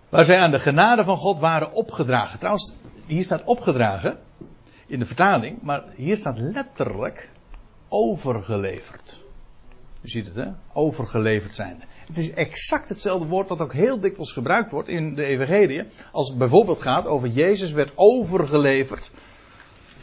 Waar 0.10 0.26
zij 0.26 0.40
aan 0.40 0.52
de 0.52 0.60
genade 0.60 1.04
van 1.04 1.18
God 1.18 1.40
waren 1.40 1.74
opgedragen. 1.74 2.40
Trouwens, 2.40 2.76
hier 3.06 3.24
staat 3.24 3.44
opgedragen 3.44 4.20
in 4.88 5.00
de 5.00 5.06
vertaling, 5.06 5.62
maar 5.62 5.84
hier 5.96 6.18
staat 6.18 6.38
letterlijk 6.38 7.30
overgeleverd. 7.90 9.20
U 10.02 10.08
ziet 10.08 10.26
het, 10.26 10.36
hè? 10.36 10.48
Overgeleverd 10.74 11.56
zijn. 11.56 11.84
Het 12.08 12.18
is 12.18 12.32
exact 12.32 12.90
hetzelfde 12.90 13.28
woord 13.28 13.50
wat 13.50 13.62
ook 13.62 13.74
heel 13.74 14.00
dikwijls 14.00 14.32
gebruikt 14.32 14.72
wordt 14.72 14.90
in 14.90 15.16
de 15.16 15.26
Evangelie. 15.26 15.86
Als 16.12 16.28
het 16.28 16.38
bijvoorbeeld 16.38 16.82
gaat 16.82 17.06
over 17.06 17.28
Jezus 17.28 17.72
werd 17.72 17.92
overgeleverd 17.96 19.12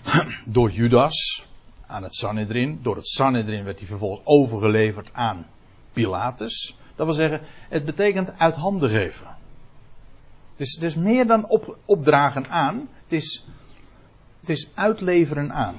door 0.45 0.71
Judas 0.71 1.47
aan 1.87 2.03
het 2.03 2.15
Sanhedrin. 2.15 2.79
Door 2.83 2.97
het 2.97 3.09
Sanhedrin 3.09 3.65
werd 3.65 3.79
hij 3.79 3.89
vervolgens 3.89 4.21
overgeleverd 4.25 5.11
aan 5.13 5.47
Pilatus. 5.93 6.77
Dat 6.97 7.07
wil 7.07 7.15
zeggen, 7.15 7.41
het 7.69 7.85
betekent 7.85 8.39
uit 8.39 8.55
handen 8.55 8.91
geven. 8.91 9.27
Dus 10.57 10.75
het 10.75 10.83
is 10.83 10.95
meer 10.95 11.27
dan 11.27 11.49
op, 11.49 11.79
opdragen 11.85 12.49
aan. 12.49 12.89
Het 13.03 13.13
is, 13.13 13.45
het 14.41 14.49
is 14.49 14.71
uitleveren 14.75 15.53
aan. 15.53 15.75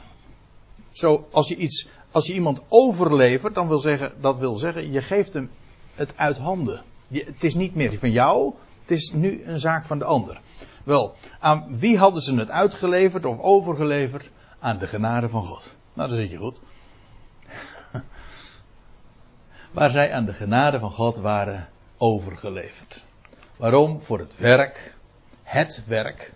Zo, 0.92 1.27
als 1.32 1.48
je 1.48 1.56
iets, 1.56 1.88
als 2.12 2.27
je 2.27 2.34
iemand 2.34 2.62
overlevert, 2.68 3.56
dan 3.56 3.68
wil 3.68 3.80
zeggen, 3.80 4.13
dat 4.22 4.38
wil 4.38 4.56
zeggen, 4.56 4.92
je 4.92 5.01
geeft 5.01 5.34
hem 5.34 5.50
het 5.96 6.13
uit 6.15 6.38
handen. 6.38 6.84
Je, 7.08 7.24
het 7.24 7.44
is 7.44 7.56
niet 7.56 7.75
meer 7.75 8.00
van 8.00 8.12
jou, 8.12 8.53
het 8.82 8.92
is 8.92 9.12
nu 9.12 9.44
een 9.44 9.60
zaak 9.60 9.86
van 9.86 10.00
de 10.00 10.06
ander. 10.06 10.42
Wel, 10.84 11.16
aan 11.40 11.78
wie 11.78 11.98
hadden 11.98 12.22
ze 12.22 12.36
het 12.36 12.50
uitgeleverd 12.50 13.25
of 13.25 13.40
overgeleverd? 13.40 14.30
Aan 14.60 14.78
de 14.78 14.88
genade 14.88 15.30
van 15.30 15.46
God. 15.46 15.75
Nou, 15.96 16.10
dat 16.10 16.18
zit 16.18 16.32
je 16.32 16.38
goed. 16.38 16.60
Waar 19.72 19.90
zij 19.90 20.13
aan 20.13 20.25
de 20.25 20.34
genade 20.34 20.80
van 20.80 20.92
God 20.92 21.18
waren 21.18 21.70
overgeleverd. 21.98 23.04
Waarom? 23.56 24.02
Voor 24.02 24.20
het 24.20 24.38
werk, 24.38 24.96
het 25.44 25.84
werk, 25.86 26.34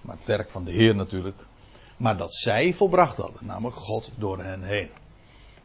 maar 0.00 0.16
het 0.16 0.26
werk 0.26 0.50
van 0.50 0.64
de 0.64 0.72
Heer 0.72 0.94
natuurlijk, 0.94 1.38
maar 1.96 2.16
dat 2.16 2.34
zij 2.34 2.72
volbracht 2.72 3.16
hadden, 3.16 3.46
namelijk 3.46 3.76
God 3.76 4.12
door 4.16 4.42
hen 4.42 4.62
heen. 4.62 4.90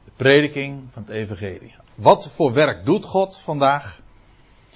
De 0.05 0.11
prediking 0.15 0.87
van 0.91 1.01
het 1.01 1.11
Evangelie. 1.11 1.75
Wat 1.95 2.29
voor 2.29 2.53
werk 2.53 2.85
doet 2.85 3.05
God 3.05 3.37
vandaag? 3.37 4.01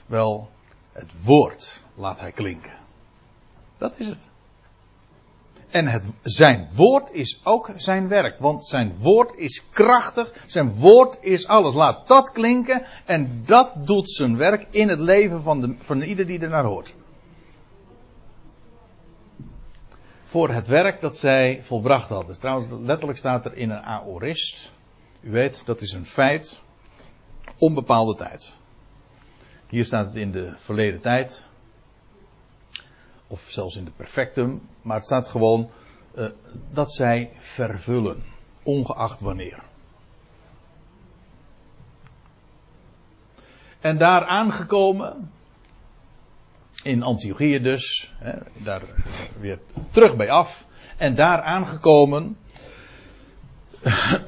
Wel, 0.05 0.49
het 0.91 1.23
woord 1.23 1.83
laat 1.95 2.19
hij 2.19 2.31
klinken. 2.31 2.84
Dat 3.77 3.99
is 3.99 4.07
het. 4.07 4.27
En 5.69 5.87
het, 5.87 6.07
zijn 6.21 6.69
woord 6.73 7.11
is 7.11 7.39
ook 7.43 7.71
zijn 7.75 8.07
werk. 8.07 8.39
Want 8.39 8.65
zijn 8.65 8.95
woord 8.97 9.33
is 9.35 9.69
krachtig. 9.69 10.33
Zijn 10.45 10.73
woord 10.73 11.17
is 11.21 11.47
alles. 11.47 11.73
Laat 11.73 12.07
dat 12.07 12.31
klinken. 12.31 12.85
En 13.05 13.43
dat 13.45 13.87
doet 13.87 14.09
zijn 14.09 14.37
werk 14.37 14.67
in 14.69 14.89
het 14.89 14.99
leven 14.99 15.41
van, 15.41 15.61
de, 15.61 15.75
van 15.79 16.01
ieder 16.01 16.25
die 16.25 16.39
er 16.39 16.49
naar 16.49 16.63
hoort. 16.63 16.93
Voor 20.25 20.49
het 20.49 20.67
werk 20.67 21.01
dat 21.01 21.17
zij 21.17 21.59
volbracht 21.63 22.09
hadden. 22.09 22.27
Dus 22.27 22.37
trouwens, 22.37 22.71
letterlijk 22.85 23.17
staat 23.17 23.45
er 23.45 23.57
in 23.57 23.69
een 23.69 23.83
aorist. 23.83 24.71
U 25.21 25.31
weet, 25.31 25.65
dat 25.65 25.81
is 25.81 25.91
een 25.91 26.05
feit. 26.05 26.61
Onbepaalde 27.57 28.15
tijd. 28.15 28.57
Hier 29.69 29.85
staat 29.85 30.05
het 30.05 30.15
in 30.15 30.31
de 30.31 30.53
verleden 30.55 31.01
tijd. 31.01 31.45
Of 33.27 33.41
zelfs 33.49 33.75
in 33.75 33.85
de 33.85 33.91
perfectum. 33.91 34.61
Maar 34.81 34.95
het 34.95 35.05
staat 35.05 35.27
gewoon 35.27 35.69
uh, 36.15 36.25
dat 36.71 36.93
zij 36.93 37.31
vervullen. 37.37 38.23
Ongeacht 38.63 39.21
wanneer. 39.21 39.63
En 43.79 43.97
daar 43.97 44.25
aangekomen. 44.25 45.31
In 46.83 47.03
Antiochië 47.03 47.59
dus. 47.59 48.13
Hè, 48.17 48.33
daar 48.63 48.81
weer 49.39 49.59
terug 49.91 50.15
bij 50.15 50.29
af. 50.29 50.65
En 50.97 51.15
daar 51.15 51.41
aangekomen. 51.41 52.37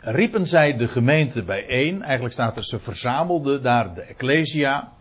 riepen 0.00 0.46
zij 0.46 0.76
de 0.76 0.88
gemeente 0.88 1.44
bijeen. 1.44 2.02
Eigenlijk 2.02 2.34
staat 2.34 2.56
er, 2.56 2.64
ze 2.64 2.78
verzamelden 2.78 3.62
daar 3.62 3.94
de 3.94 4.02
Ecclesia. 4.02 4.92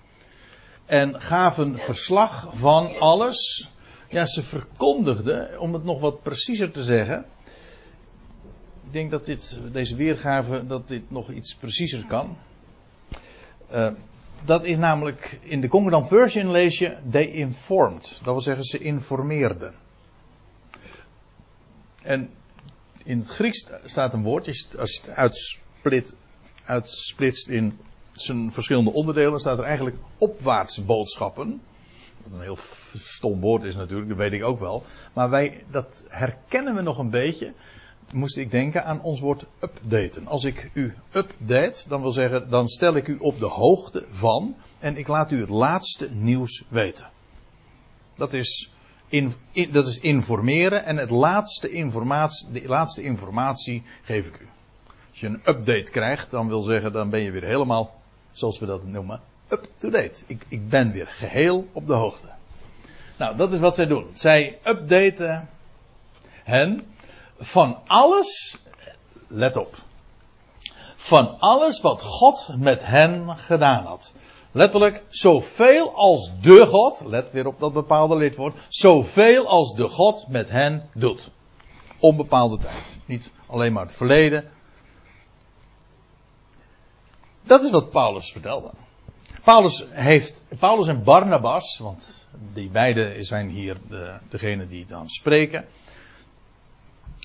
En 0.85 1.21
gaven 1.21 1.77
verslag 1.77 2.49
van 2.53 2.99
alles. 2.99 3.69
Ja, 4.09 4.25
ze 4.25 4.43
verkondigden, 4.43 5.59
om 5.59 5.73
het 5.73 5.83
nog 5.83 5.99
wat 5.99 6.21
preciezer 6.21 6.71
te 6.71 6.83
zeggen. 6.83 7.25
Ik 8.85 8.93
denk 8.93 9.11
dat 9.11 9.25
dit, 9.25 9.59
deze 9.71 9.95
weergave, 9.95 10.67
dat 10.67 10.87
dit 10.87 11.11
nog 11.11 11.31
iets 11.31 11.55
preciezer 11.55 12.05
kan. 12.05 12.37
Uh, 13.71 13.91
dat 14.45 14.63
is 14.63 14.77
namelijk, 14.77 15.39
in 15.41 15.61
de 15.61 15.67
Concordant 15.67 16.07
Version 16.07 16.51
lees 16.51 16.77
je, 16.77 16.97
they 17.11 17.25
informed. 17.25 18.19
Dat 18.23 18.33
wil 18.33 18.41
zeggen, 18.41 18.63
ze 18.63 18.77
informeerden. 18.77 19.73
En 22.01 22.29
in 23.03 23.19
het 23.19 23.29
Grieks 23.29 23.65
staat 23.85 24.13
een 24.13 24.23
woord, 24.23 24.47
als 24.77 24.91
je 24.93 25.01
het 25.01 25.09
uitsplit, 25.09 26.15
uitsplitst 26.65 27.49
in 27.49 27.79
zijn 28.15 28.51
verschillende 28.51 28.93
onderdelen, 28.93 29.39
staat 29.39 29.57
er 29.57 29.63
eigenlijk 29.63 29.97
opwaarts 30.17 30.85
boodschappen. 30.85 31.61
Wat 32.23 32.33
een 32.33 32.41
heel 32.41 32.57
stom 32.97 33.39
woord 33.39 33.63
is 33.63 33.75
natuurlijk, 33.75 34.09
dat 34.09 34.17
weet 34.17 34.33
ik 34.33 34.43
ook 34.43 34.59
wel. 34.59 34.83
Maar 35.13 35.29
wij, 35.29 35.63
dat 35.71 36.03
herkennen 36.07 36.75
we 36.75 36.81
nog 36.81 36.97
een 36.97 37.09
beetje. 37.09 37.53
Moest 38.11 38.37
ik 38.37 38.51
denken 38.51 38.85
aan 38.85 39.01
ons 39.01 39.19
woord 39.19 39.45
updaten. 39.59 40.27
Als 40.27 40.43
ik 40.43 40.69
u 40.73 40.93
update, 41.11 41.87
dan 41.87 42.01
wil 42.01 42.11
zeggen, 42.11 42.49
dan 42.49 42.67
stel 42.67 42.95
ik 42.95 43.07
u 43.07 43.17
op 43.19 43.39
de 43.39 43.45
hoogte 43.45 44.05
van 44.09 44.55
en 44.79 44.97
ik 44.97 45.07
laat 45.07 45.31
u 45.31 45.39
het 45.39 45.49
laatste 45.49 46.09
nieuws 46.11 46.63
weten. 46.67 47.09
Dat 48.15 48.33
is 48.33 48.71
in, 49.07 49.33
dat 49.71 49.87
is 49.87 49.99
informeren 49.99 50.85
en 50.85 50.97
het 50.97 51.09
laatste 51.09 51.69
informatie, 51.69 52.51
de 52.51 52.67
laatste 52.67 53.01
informatie 53.01 53.83
geef 54.01 54.27
ik 54.27 54.39
u. 54.39 54.47
Als 55.09 55.19
je 55.19 55.27
een 55.27 55.41
update 55.45 55.91
krijgt, 55.91 56.31
dan 56.31 56.47
wil 56.47 56.61
zeggen, 56.61 56.91
dan 56.91 57.09
ben 57.09 57.21
je 57.21 57.31
weer 57.31 57.43
helemaal, 57.43 58.01
zoals 58.35 58.59
we 58.59 58.65
dat 58.65 58.83
noemen, 58.83 59.21
up 59.49 59.67
to 59.77 59.89
date. 59.89 60.23
Ik, 60.27 60.45
ik 60.47 60.69
ben 60.69 60.91
weer 60.91 61.07
geheel 61.07 61.67
op 61.71 61.87
de 61.87 61.93
hoogte. 61.93 62.27
Nou, 63.17 63.35
dat 63.35 63.53
is 63.53 63.59
wat 63.59 63.75
zij 63.75 63.85
doen. 63.85 64.09
Zij 64.13 64.59
updaten 64.63 65.49
hen 66.43 66.85
van 67.39 67.77
alles, 67.87 68.57
let 69.27 69.57
op, 69.57 69.75
van 70.95 71.39
alles 71.39 71.81
wat 71.81 72.01
God 72.01 72.49
met 72.57 72.85
hen 72.85 73.37
gedaan 73.37 73.85
had. 73.85 74.13
Letterlijk, 74.51 75.03
zoveel 75.07 75.95
als 75.95 76.31
de 76.41 76.65
God, 76.65 77.03
let 77.05 77.31
weer 77.31 77.47
op 77.47 77.59
dat 77.59 77.73
bepaalde 77.73 78.15
lidwoord, 78.15 78.55
zoveel 78.67 79.47
als 79.47 79.75
de 79.75 79.89
God 79.89 80.27
met 80.27 80.49
hen 80.49 80.89
doet. 80.93 81.31
Onbepaalde 81.99 82.57
tijd. 82.57 82.97
Niet 83.05 83.31
alleen 83.47 83.73
maar 83.73 83.85
het 83.85 83.95
verleden. 83.95 84.51
Dat 87.45 87.63
is 87.63 87.71
wat 87.71 87.89
Paulus 87.89 88.31
vertelde. 88.31 88.71
Paulus 89.43 89.85
heeft, 89.89 90.41
Paulus 90.59 90.87
en 90.87 91.03
Barnabas, 91.03 91.77
want 91.77 92.27
die 92.53 92.69
beiden 92.69 93.23
zijn 93.23 93.49
hier 93.49 93.77
de, 93.89 94.13
degene 94.29 94.67
die 94.67 94.85
dan 94.85 95.09
spreken. 95.09 95.65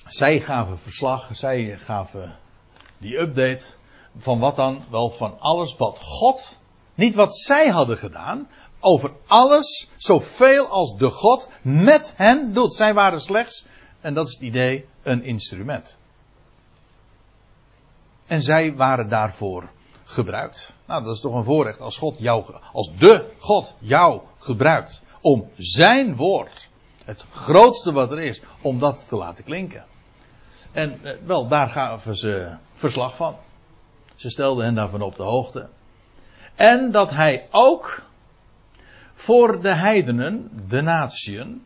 Zij 0.05 0.39
gaven 0.39 0.79
verslag, 0.79 1.29
zij 1.31 1.77
gaven 1.77 2.35
die 2.97 3.17
update. 3.17 3.65
Van 4.17 4.39
wat 4.39 4.55
dan? 4.55 4.83
Wel 4.89 5.09
van 5.09 5.39
alles 5.39 5.75
wat 5.77 5.99
God 5.99 6.57
niet 6.95 7.15
wat 7.15 7.35
zij 7.35 7.67
hadden 7.67 7.97
gedaan. 7.97 8.49
Over 8.79 9.11
alles, 9.27 9.89
zoveel 9.95 10.67
als 10.67 10.97
de 10.97 11.09
God 11.09 11.49
met 11.61 12.13
hen 12.15 12.53
doet. 12.53 12.73
Zij 12.73 12.93
waren 12.93 13.21
slechts 13.21 13.65
en 14.01 14.13
dat 14.13 14.27
is 14.27 14.33
het 14.33 14.41
idee, 14.41 14.85
een 15.03 15.23
instrument. 15.23 15.97
En 18.27 18.41
zij 18.41 18.75
waren 18.75 19.09
daarvoor 19.09 19.69
gebruikt. 20.11 20.73
Nou, 20.85 21.03
dat 21.03 21.15
is 21.15 21.21
toch 21.21 21.33
een 21.33 21.43
voorrecht 21.43 21.81
als 21.81 21.97
God 21.97 22.19
jou, 22.19 22.55
als 22.73 22.91
de 22.97 23.31
God 23.39 23.75
jou 23.79 24.21
gebruikt 24.37 25.01
om 25.21 25.49
zijn 25.57 26.15
woord, 26.15 26.69
het 27.05 27.25
grootste 27.31 27.91
wat 27.91 28.11
er 28.11 28.21
is, 28.21 28.41
om 28.61 28.79
dat 28.79 29.07
te 29.07 29.15
laten 29.15 29.43
klinken. 29.43 29.85
En 30.71 30.99
eh, 31.03 31.15
wel, 31.25 31.47
daar 31.47 31.69
gaven 31.69 32.15
ze 32.15 32.55
verslag 32.73 33.15
van. 33.15 33.35
Ze 34.15 34.29
stelden 34.29 34.65
hen 34.65 34.75
daarvan 34.75 35.01
op 35.01 35.15
de 35.15 35.23
hoogte. 35.23 35.69
En 36.55 36.91
dat 36.91 37.09
hij 37.09 37.47
ook 37.51 38.01
voor 39.13 39.61
de 39.61 39.73
heidenen, 39.73 40.63
de 40.67 40.81
natieën, 40.81 41.65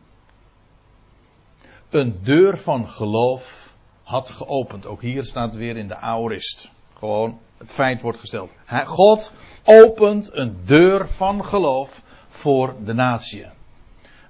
een 1.90 2.18
deur 2.22 2.58
van 2.58 2.88
geloof 2.88 3.74
had 4.02 4.30
geopend. 4.30 4.86
Ook 4.86 5.02
hier 5.02 5.24
staat 5.24 5.54
weer 5.54 5.76
in 5.76 5.88
de 5.88 5.96
aorist. 5.96 6.70
Gewoon 6.98 7.38
het 7.58 7.72
feit 7.72 8.00
wordt 8.00 8.18
gesteld. 8.18 8.50
God 8.84 9.32
opent 9.64 10.28
een 10.32 10.56
deur 10.64 11.08
van 11.08 11.44
geloof 11.44 12.02
voor 12.28 12.74
de 12.84 12.92
natie. 12.92 13.46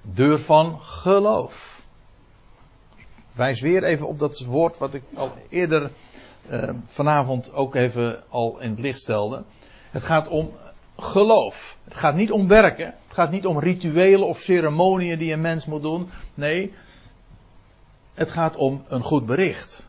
Deur 0.01 0.39
van 0.39 0.81
geloof. 0.81 1.81
Wijs 3.31 3.61
weer 3.61 3.83
even 3.83 4.07
op 4.07 4.19
dat 4.19 4.39
woord 4.39 4.77
wat 4.77 4.93
ik 4.93 5.03
al 5.13 5.31
eerder 5.49 5.91
uh, 6.49 6.69
vanavond 6.83 7.53
ook 7.53 7.75
even 7.75 8.23
al 8.29 8.59
in 8.59 8.69
het 8.69 8.79
licht 8.79 8.99
stelde. 8.99 9.43
Het 9.91 10.03
gaat 10.03 10.27
om 10.27 10.53
geloof. 10.97 11.77
Het 11.83 11.95
gaat 11.95 12.15
niet 12.15 12.31
om 12.31 12.47
werken. 12.47 12.85
Het 12.85 13.15
gaat 13.15 13.31
niet 13.31 13.45
om 13.45 13.59
rituelen 13.59 14.27
of 14.27 14.39
ceremonieën 14.39 15.19
die 15.19 15.33
een 15.33 15.41
mens 15.41 15.65
moet 15.65 15.81
doen. 15.81 16.09
Nee, 16.33 16.73
het 18.13 18.31
gaat 18.31 18.55
om 18.55 18.83
een 18.87 19.01
goed 19.01 19.25
bericht. 19.25 19.87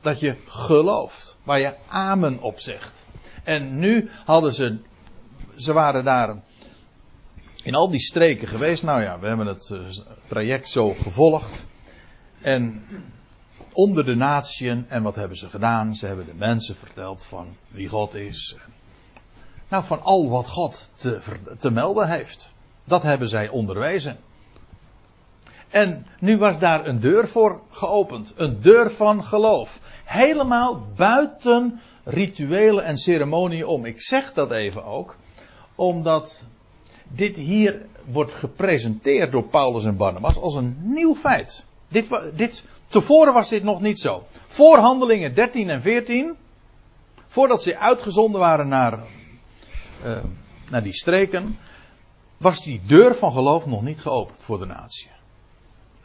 Dat 0.00 0.20
je 0.20 0.36
gelooft. 0.46 1.27
Waar 1.48 1.60
je 1.60 1.74
amen 1.88 2.40
op 2.40 2.60
zegt. 2.60 3.04
En 3.44 3.78
nu 3.78 4.10
hadden 4.24 4.54
ze. 4.54 4.78
Ze 5.56 5.72
waren 5.72 6.04
daar 6.04 6.42
in 7.62 7.74
al 7.74 7.90
die 7.90 8.00
streken 8.00 8.48
geweest. 8.48 8.82
Nou 8.82 9.02
ja, 9.02 9.18
we 9.18 9.26
hebben 9.26 9.46
het 9.46 9.70
eh, 9.70 9.80
traject 10.26 10.68
zo 10.68 10.94
gevolgd. 10.94 11.66
En 12.40 12.86
onder 13.72 14.04
de 14.04 14.14
natieën. 14.14 14.86
En 14.88 15.02
wat 15.02 15.14
hebben 15.14 15.36
ze 15.36 15.48
gedaan? 15.48 15.96
Ze 15.96 16.06
hebben 16.06 16.26
de 16.26 16.34
mensen 16.34 16.76
verteld 16.76 17.24
van 17.24 17.56
wie 17.68 17.88
God 17.88 18.14
is. 18.14 18.56
Nou, 19.68 19.84
van 19.84 20.02
al 20.02 20.28
wat 20.28 20.48
God 20.48 20.90
te, 20.94 21.20
te 21.58 21.70
melden 21.70 22.08
heeft. 22.08 22.52
Dat 22.84 23.02
hebben 23.02 23.28
zij 23.28 23.48
onderwezen. 23.48 24.18
En 25.70 26.06
nu 26.20 26.38
was 26.38 26.58
daar 26.58 26.86
een 26.86 27.00
deur 27.00 27.28
voor 27.28 27.60
geopend. 27.70 28.32
Een 28.36 28.60
deur 28.60 28.90
van 28.90 29.24
geloof. 29.24 29.80
Helemaal 30.04 30.86
buiten 30.96 31.80
rituelen 32.04 32.84
en 32.84 32.98
ceremonieën 32.98 33.66
om. 33.66 33.84
Ik 33.84 34.02
zeg 34.02 34.32
dat 34.32 34.50
even 34.50 34.84
ook, 34.84 35.16
omdat 35.74 36.44
dit 37.08 37.36
hier 37.36 37.86
wordt 38.04 38.32
gepresenteerd 38.32 39.32
door 39.32 39.44
Paulus 39.44 39.84
en 39.84 39.96
Barnabas 39.96 40.38
als 40.38 40.54
een 40.54 40.76
nieuw 40.80 41.14
feit. 41.14 41.64
Dit, 41.88 42.08
dit, 42.34 42.64
tevoren 42.86 43.34
was 43.34 43.48
dit 43.48 43.62
nog 43.62 43.80
niet 43.80 44.00
zo. 44.00 44.26
Voor 44.46 44.78
handelingen 44.78 45.34
13 45.34 45.70
en 45.70 45.82
14, 45.82 46.36
voordat 47.26 47.62
ze 47.62 47.78
uitgezonden 47.78 48.40
waren 48.40 48.68
naar, 48.68 48.98
uh, 50.04 50.16
naar 50.70 50.82
die 50.82 50.94
streken, 50.94 51.58
was 52.36 52.62
die 52.62 52.80
deur 52.86 53.14
van 53.14 53.32
geloof 53.32 53.66
nog 53.66 53.82
niet 53.82 54.00
geopend 54.00 54.42
voor 54.42 54.58
de 54.58 54.66
natie. 54.66 55.08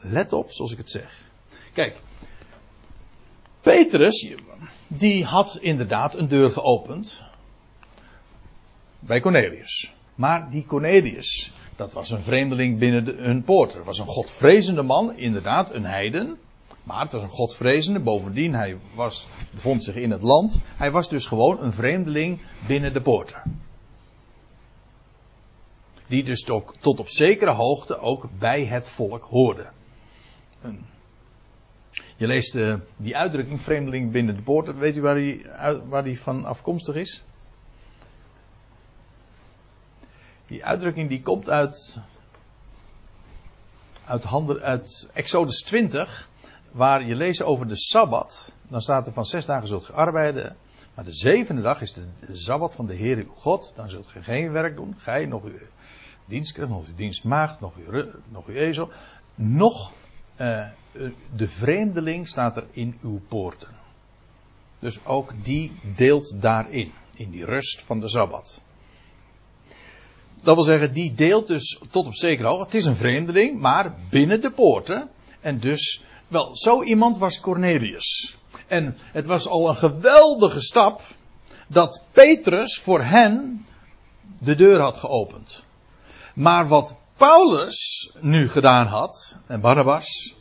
Let 0.03 0.33
op, 0.33 0.51
zoals 0.51 0.71
ik 0.71 0.77
het 0.77 0.89
zeg. 0.89 1.21
Kijk, 1.73 1.95
Petrus, 3.61 4.35
die 4.87 5.25
had 5.25 5.57
inderdaad 5.61 6.15
een 6.15 6.27
deur 6.27 6.51
geopend 6.51 7.21
bij 8.99 9.19
Cornelius. 9.19 9.93
Maar 10.15 10.51
die 10.51 10.65
Cornelius, 10.65 11.53
dat 11.75 11.93
was 11.93 12.09
een 12.09 12.21
vreemdeling 12.21 12.79
binnen 12.79 13.05
de, 13.05 13.13
hun 13.17 13.43
poort. 13.43 13.73
Er 13.75 13.83
was 13.83 13.99
een 13.99 14.07
godvrezende 14.07 14.81
man, 14.81 15.17
inderdaad, 15.17 15.73
een 15.73 15.85
heiden. 15.85 16.37
Maar 16.83 17.01
het 17.01 17.11
was 17.11 17.21
een 17.21 17.29
godvrezende. 17.29 17.99
Bovendien, 17.99 18.53
hij 18.53 18.77
was, 18.95 19.27
bevond 19.51 19.83
zich 19.83 19.95
in 19.95 20.11
het 20.11 20.21
land. 20.21 20.63
Hij 20.65 20.91
was 20.91 21.09
dus 21.09 21.25
gewoon 21.25 21.63
een 21.63 21.73
vreemdeling 21.73 22.39
binnen 22.67 22.93
de 22.93 23.01
poorten. 23.01 23.61
Die 26.07 26.23
dus 26.23 26.49
ook 26.49 26.73
tot 26.79 26.99
op 26.99 27.09
zekere 27.09 27.51
hoogte 27.51 27.99
ook 27.99 28.29
bij 28.39 28.65
het 28.65 28.89
volk 28.89 29.23
hoorde. 29.23 29.65
Je 32.15 32.27
leest 32.27 32.55
uh, 32.55 32.75
die 32.97 33.17
uitdrukking 33.17 33.61
vreemdeling 33.61 34.11
binnen 34.11 34.35
de 34.35 34.41
poorten. 34.41 34.77
Weet 34.77 34.97
u 34.97 35.01
waar 35.01 35.15
die, 35.15 35.45
waar 35.85 36.03
die 36.03 36.19
van 36.19 36.45
afkomstig 36.45 36.95
is? 36.95 37.23
Die 40.47 40.65
uitdrukking 40.65 41.09
die 41.09 41.21
komt 41.21 41.49
uit, 41.49 41.97
uit, 44.05 44.23
handen, 44.23 44.61
uit 44.61 45.09
Exodus 45.13 45.61
20, 45.61 46.29
waar 46.71 47.05
je 47.05 47.15
leest 47.15 47.41
over 47.41 47.67
de 47.67 47.77
Sabbat. 47.77 48.53
Dan 48.69 48.81
staat 48.81 49.07
er 49.07 49.13
van 49.13 49.25
zes 49.25 49.45
dagen 49.45 49.67
zult 49.67 49.87
je 49.87 49.93
arbeiden, 49.93 50.55
maar 50.93 51.05
de 51.05 51.13
zevende 51.13 51.61
dag 51.61 51.81
is 51.81 51.93
de, 51.93 52.05
Sabbat 52.31 52.75
van 52.75 52.85
de 52.85 52.95
Heer 52.95 53.17
uw 53.17 53.29
God. 53.29 53.73
Dan 53.75 53.89
zult 53.89 54.11
je 54.11 54.21
geen 54.21 54.51
werk 54.51 54.75
doen, 54.75 54.95
gij, 54.97 55.25
nog 55.25 55.43
uw 55.43 55.59
dienstknecht, 56.25 56.69
nog 56.69 56.87
uw 56.87 56.95
dienstmaagd, 56.95 57.59
nog 57.59 57.75
uw, 57.75 58.05
nog 58.29 58.47
uw 58.47 58.55
ezel, 58.55 58.91
nog 59.35 59.91
uh, 60.37 60.65
de 61.35 61.47
vreemdeling 61.47 62.27
staat 62.27 62.57
er 62.57 62.65
in 62.71 62.97
uw 63.01 63.21
poorten. 63.27 63.69
Dus 64.79 65.05
ook 65.05 65.33
die 65.43 65.71
deelt 65.95 66.41
daarin, 66.41 66.91
in 67.13 67.29
die 67.29 67.45
rust 67.45 67.81
van 67.81 67.99
de 67.99 68.09
Sabbat. 68.09 68.61
Dat 70.43 70.55
wil 70.55 70.63
zeggen, 70.63 70.93
die 70.93 71.13
deelt 71.13 71.47
dus 71.47 71.79
tot 71.91 72.05
op 72.05 72.15
zekere 72.15 72.47
hoogte. 72.47 72.63
Het 72.63 72.73
is 72.73 72.85
een 72.85 72.95
vreemdeling, 72.95 73.59
maar 73.59 73.93
binnen 74.09 74.41
de 74.41 74.51
poorten. 74.51 75.09
En 75.39 75.59
dus, 75.59 76.03
wel, 76.27 76.55
zo 76.55 76.83
iemand 76.83 77.17
was 77.17 77.39
Cornelius. 77.39 78.37
En 78.67 78.97
het 78.99 79.25
was 79.25 79.47
al 79.47 79.69
een 79.69 79.75
geweldige 79.75 80.61
stap 80.61 81.01
dat 81.67 82.03
Petrus 82.11 82.79
voor 82.79 83.01
hen 83.03 83.65
de 84.39 84.55
deur 84.55 84.79
had 84.79 84.97
geopend. 84.97 85.63
Maar 86.33 86.67
wat 86.67 86.95
Paulus 87.23 88.11
nu 88.19 88.49
gedaan 88.49 88.87
had, 88.87 89.37
en 89.47 89.61
Barnabas, 89.61 90.35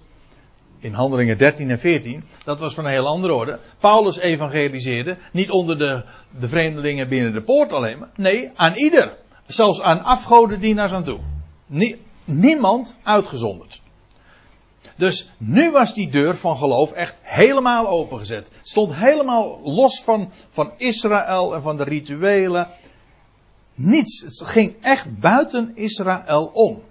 in 0.79 0.93
handelingen 0.93 1.39
13 1.39 1.71
en 1.71 1.79
14, 1.79 2.25
dat 2.45 2.61
was 2.61 2.75
van 2.75 2.85
een 2.85 2.91
heel 2.91 3.07
andere 3.07 3.35
orde. 3.35 3.59
Paulus 3.79 4.19
evangeliseerde 4.19 5.19
niet 5.33 5.51
onder 5.51 5.79
de, 5.79 6.05
de 6.39 6.49
vreemdelingen 6.49 7.09
binnen 7.09 7.33
de 7.33 7.43
poort 7.43 7.73
alleen. 7.73 8.07
Nee, 8.17 8.51
aan 8.55 8.75
ieder. 8.75 9.17
Zelfs 9.47 9.81
aan 9.81 10.03
afgodendienaars 10.03 10.93
aan 10.93 11.05
toe. 11.05 11.21
niemand 12.25 12.95
uitgezonderd. 13.03 13.81
Dus 14.97 15.31
nu 15.37 15.71
was 15.71 15.95
die 15.95 16.11
deur 16.11 16.37
van 16.37 16.57
geloof 16.57 16.93
echt 16.93 17.17
helemaal 17.21 17.87
opengezet. 17.87 18.51
Stond 18.63 18.95
helemaal 18.95 19.61
los 19.65 20.03
van, 20.05 20.31
van 20.49 20.73
Israël 20.77 21.55
en 21.55 21.63
van 21.63 21.77
de 21.77 21.85
rituelen. 21.85 22.69
Niets. 23.75 24.21
Het 24.21 24.43
ging 24.49 24.75
echt 24.81 25.19
buiten 25.19 25.73
Israël 25.75 26.51
om. 26.53 26.83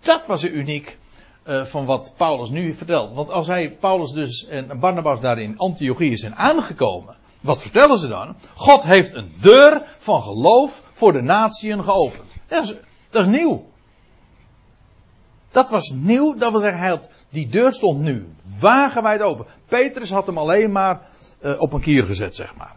Dat 0.00 0.26
was 0.26 0.44
uniek 0.44 0.98
uh, 1.46 1.64
van 1.64 1.84
wat 1.84 2.12
Paulus 2.16 2.50
nu 2.50 2.74
vertelt. 2.74 3.12
Want 3.12 3.30
als 3.30 3.46
hij, 3.46 3.70
Paulus 3.70 4.10
dus 4.10 4.46
en 4.46 4.78
Barnabas 4.80 5.20
daar 5.20 5.38
in 5.38 5.58
Antiochië 5.58 6.16
zijn 6.16 6.34
aangekomen. 6.34 7.16
Wat 7.40 7.62
vertellen 7.62 7.98
ze 7.98 8.08
dan? 8.08 8.36
God 8.54 8.84
heeft 8.84 9.14
een 9.14 9.32
deur 9.40 9.86
van 9.98 10.22
geloof 10.22 10.82
voor 10.92 11.12
de 11.12 11.22
natieën 11.22 11.84
geopend. 11.84 12.36
Dat 12.46 12.62
is, 12.62 12.74
dat 13.10 13.22
is 13.22 13.28
nieuw. 13.28 13.66
Dat 15.50 15.70
was 15.70 15.90
nieuw, 15.90 16.34
dat 16.34 16.50
wil 16.50 16.60
zeggen, 16.60 16.80
hij 16.80 17.00
die 17.28 17.48
deur 17.48 17.72
stond 17.72 18.00
nu 18.00 18.28
wagenwijd 18.60 19.20
open. 19.20 19.46
Petrus 19.66 20.10
had 20.10 20.26
hem 20.26 20.38
alleen 20.38 20.72
maar 20.72 21.00
uh, 21.40 21.60
op 21.60 21.72
een 21.72 21.80
kier 21.80 22.04
gezet, 22.04 22.36
zeg 22.36 22.54
maar. 22.56 22.74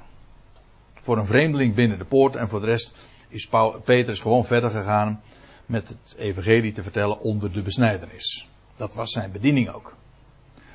Voor 1.02 1.18
een 1.18 1.26
vreemdeling 1.26 1.76
binnen 1.76 1.98
de 1.98 2.06
poort 2.06 2.36
en 2.36 2.50
voor 2.50 2.60
de 2.60 2.66
rest 2.66 2.94
is 3.28 3.50
Petrus 3.84 4.20
gewoon 4.20 4.46
verder 4.46 4.70
gegaan 4.70 5.22
met 5.66 5.90
het 5.90 6.16
evangelie 6.18 6.72
te 6.72 6.84
vertellen 6.84 7.20
onder 7.20 7.52
de 7.52 7.62
besnijdenis. 7.62 8.48
Dat 8.78 8.94
was 8.94 9.12
zijn 9.12 9.32
bediening 9.32 9.70
ook. 9.70 9.96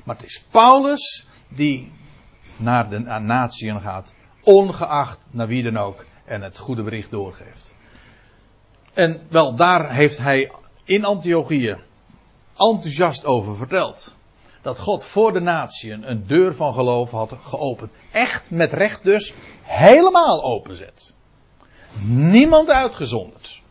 Maar 0.03 0.15
het 0.15 0.25
is 0.25 0.43
Paulus 0.51 1.27
die 1.47 1.91
naar 2.57 2.89
de 2.89 2.99
natieën 2.99 3.81
gaat, 3.81 4.13
ongeacht 4.43 5.27
naar 5.31 5.47
wie 5.47 5.63
dan 5.63 5.77
ook, 5.77 6.05
en 6.25 6.41
het 6.41 6.57
goede 6.57 6.83
bericht 6.83 7.11
doorgeeft. 7.11 7.73
En 8.93 9.21
wel, 9.29 9.55
daar 9.55 9.93
heeft 9.93 10.17
hij 10.17 10.51
in 10.83 11.05
Antiochië 11.05 11.77
enthousiast 12.57 13.25
over 13.25 13.55
verteld. 13.55 14.13
Dat 14.61 14.79
God 14.79 15.05
voor 15.05 15.33
de 15.33 15.39
natieën 15.39 16.09
een 16.09 16.27
deur 16.27 16.55
van 16.55 16.73
geloof 16.73 17.11
had 17.11 17.35
geopend. 17.41 17.91
Echt 18.11 18.51
met 18.51 18.73
recht 18.73 19.03
dus 19.03 19.33
helemaal 19.61 20.43
openzet. 20.43 21.13
Niemand 22.01 22.69
uitgezonderd. 22.69 23.61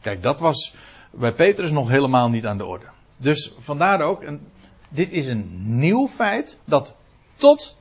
Kijk, 0.00 0.22
dat 0.22 0.40
was 0.40 0.74
bij 1.10 1.32
Petrus 1.32 1.70
nog 1.70 1.88
helemaal 1.88 2.28
niet 2.28 2.46
aan 2.46 2.58
de 2.58 2.64
orde. 2.64 2.86
Dus 3.18 3.54
vandaar 3.58 4.00
ook, 4.00 4.22
en 4.22 4.52
dit 4.88 5.10
is 5.10 5.26
een 5.26 5.78
nieuw 5.78 6.08
feit 6.08 6.58
dat 6.64 6.94
tot 7.36 7.78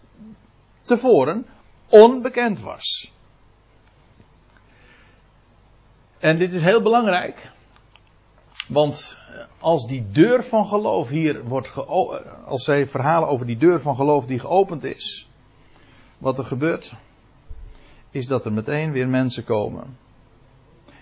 tevoren 0.81 1.45
onbekend 1.89 2.59
was. 2.59 3.11
En 6.19 6.37
dit 6.37 6.53
is 6.53 6.61
heel 6.61 6.81
belangrijk. 6.81 7.51
Want 8.67 9.17
als 9.59 9.87
die 9.87 10.11
deur 10.11 10.43
van 10.43 10.67
geloof 10.67 11.09
hier 11.09 11.43
wordt 11.43 11.85
als 12.45 12.63
zij 12.63 12.87
verhalen 12.87 13.29
over 13.29 13.45
die 13.45 13.57
deur 13.57 13.81
van 13.81 13.95
geloof 13.95 14.25
die 14.25 14.39
geopend 14.39 14.83
is, 14.83 15.29
wat 16.17 16.37
er 16.37 16.45
gebeurt, 16.45 16.93
is 18.11 18.27
dat 18.27 18.45
er 18.45 18.51
meteen 18.51 18.91
weer 18.91 19.09
mensen 19.09 19.43
komen 19.43 19.97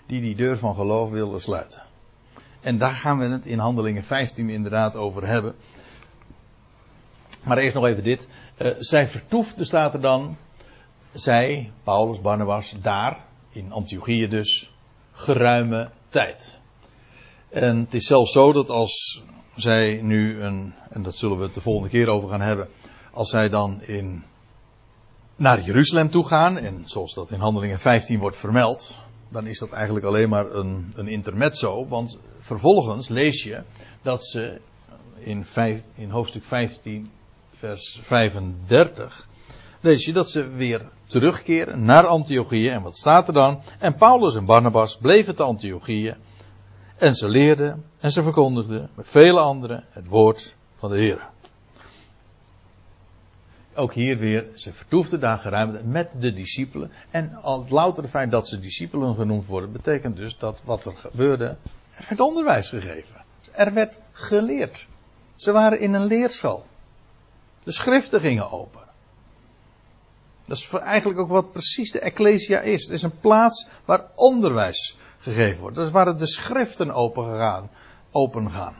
die 0.06 0.20
die 0.20 0.34
deur 0.34 0.58
van 0.58 0.74
geloof 0.74 1.10
willen 1.10 1.40
sluiten. 1.40 1.82
En 2.60 2.78
daar 2.78 2.92
gaan 2.92 3.18
we 3.18 3.24
het 3.24 3.46
in 3.46 3.58
Handelingen 3.58 4.02
15 4.02 4.48
inderdaad 4.50 4.96
over 4.96 5.26
hebben. 5.26 5.54
Maar 7.42 7.58
eerst 7.58 7.74
nog 7.74 7.86
even 7.86 8.02
dit. 8.02 8.28
Uh, 8.58 8.70
zij 8.78 9.08
vertoefde, 9.08 9.64
staat 9.64 9.94
er 9.94 10.00
dan, 10.00 10.36
zij, 11.12 11.70
Paulus, 11.84 12.20
Barnabas, 12.20 12.74
daar, 12.82 13.24
in 13.50 13.72
Antiochië 13.72 14.28
dus, 14.28 14.72
geruime 15.12 15.90
tijd. 16.08 16.58
En 17.48 17.78
het 17.78 17.94
is 17.94 18.06
zelfs 18.06 18.32
zo 18.32 18.52
dat 18.52 18.70
als 18.70 19.22
zij 19.54 20.00
nu 20.02 20.42
een, 20.42 20.74
en 20.90 21.02
dat 21.02 21.14
zullen 21.14 21.36
we 21.36 21.44
het 21.44 21.54
de 21.54 21.60
volgende 21.60 21.88
keer 21.88 22.08
over 22.08 22.28
gaan 22.28 22.40
hebben, 22.40 22.68
als 23.12 23.30
zij 23.30 23.48
dan 23.48 23.82
in, 23.82 24.24
naar 25.40 25.60
Jeruzalem 25.62 26.10
toe 26.10 26.26
gaan, 26.26 26.58
en 26.58 26.82
zoals 26.84 27.14
dat 27.14 27.30
in 27.30 27.40
Handelingen 27.40 27.78
15 27.78 28.18
wordt 28.18 28.36
vermeld, 28.36 28.98
dan 29.30 29.46
is 29.46 29.58
dat 29.58 29.72
eigenlijk 29.72 30.06
alleen 30.06 30.28
maar 30.28 30.54
een, 30.54 30.92
een 30.94 31.08
intermezzo, 31.08 31.86
want 31.86 32.18
vervolgens 32.38 33.08
lees 33.08 33.42
je 33.42 33.62
dat 34.02 34.24
ze 34.24 34.60
in, 35.18 35.46
in 35.94 36.10
hoofdstuk 36.10 36.44
15, 36.44 37.10
vers 37.50 37.98
35, 38.02 39.28
lees 39.80 40.04
je 40.04 40.12
dat 40.12 40.30
ze 40.30 40.48
weer 40.48 40.88
terugkeren 41.04 41.84
naar 41.84 42.06
Antiochië. 42.06 42.68
En 42.68 42.82
wat 42.82 42.96
staat 42.96 43.28
er 43.28 43.34
dan? 43.34 43.60
En 43.78 43.94
Paulus 43.94 44.34
en 44.34 44.44
Barnabas 44.44 44.96
bleven 44.96 45.36
te 45.36 45.42
Antiochië. 45.42 46.16
En 46.96 47.14
ze 47.14 47.28
leerden 47.28 47.84
en 48.00 48.10
ze 48.10 48.22
verkondigden 48.22 48.90
met 48.94 49.08
vele 49.08 49.40
anderen 49.40 49.84
het 49.90 50.06
woord 50.06 50.56
van 50.74 50.90
de 50.90 50.98
Heer. 50.98 51.28
Ook 53.80 53.94
hier 53.94 54.18
weer, 54.18 54.46
ze 54.54 54.72
vertoefden 54.72 55.20
daar 55.20 55.38
geruimd 55.38 55.84
met 55.84 56.10
de 56.18 56.32
discipelen. 56.32 56.92
En 57.10 57.34
al 57.34 57.60
het 57.60 57.70
loutere 57.70 58.08
feit 58.08 58.30
dat 58.30 58.48
ze 58.48 58.60
discipelen 58.60 59.14
genoemd 59.14 59.46
worden, 59.46 59.72
betekent 59.72 60.16
dus 60.16 60.38
dat 60.38 60.62
wat 60.64 60.84
er 60.84 60.96
gebeurde, 60.96 61.56
er 61.90 62.04
werd 62.08 62.20
onderwijs 62.20 62.68
gegeven. 62.68 63.24
Er 63.50 63.74
werd 63.74 64.00
geleerd. 64.12 64.86
Ze 65.34 65.52
waren 65.52 65.80
in 65.80 65.92
een 65.92 66.04
leerschool. 66.04 66.66
De 67.62 67.72
schriften 67.72 68.20
gingen 68.20 68.50
open. 68.50 68.82
Dat 70.44 70.56
is 70.56 70.70
eigenlijk 70.72 71.18
ook 71.18 71.28
wat 71.28 71.52
precies 71.52 71.92
de 71.92 72.00
Ecclesia 72.00 72.60
is. 72.60 72.82
Het 72.82 72.92
is 72.92 73.02
een 73.02 73.18
plaats 73.20 73.68
waar 73.84 74.06
onderwijs 74.14 74.98
gegeven 75.18 75.60
wordt. 75.60 75.76
Dat 75.76 75.86
is 75.86 75.92
waar 75.92 76.18
de 76.18 76.26
schriften 76.26 76.90
open 76.90 77.24
gaan. 77.24 77.70
Open 78.10 78.50
gaan. 78.50 78.74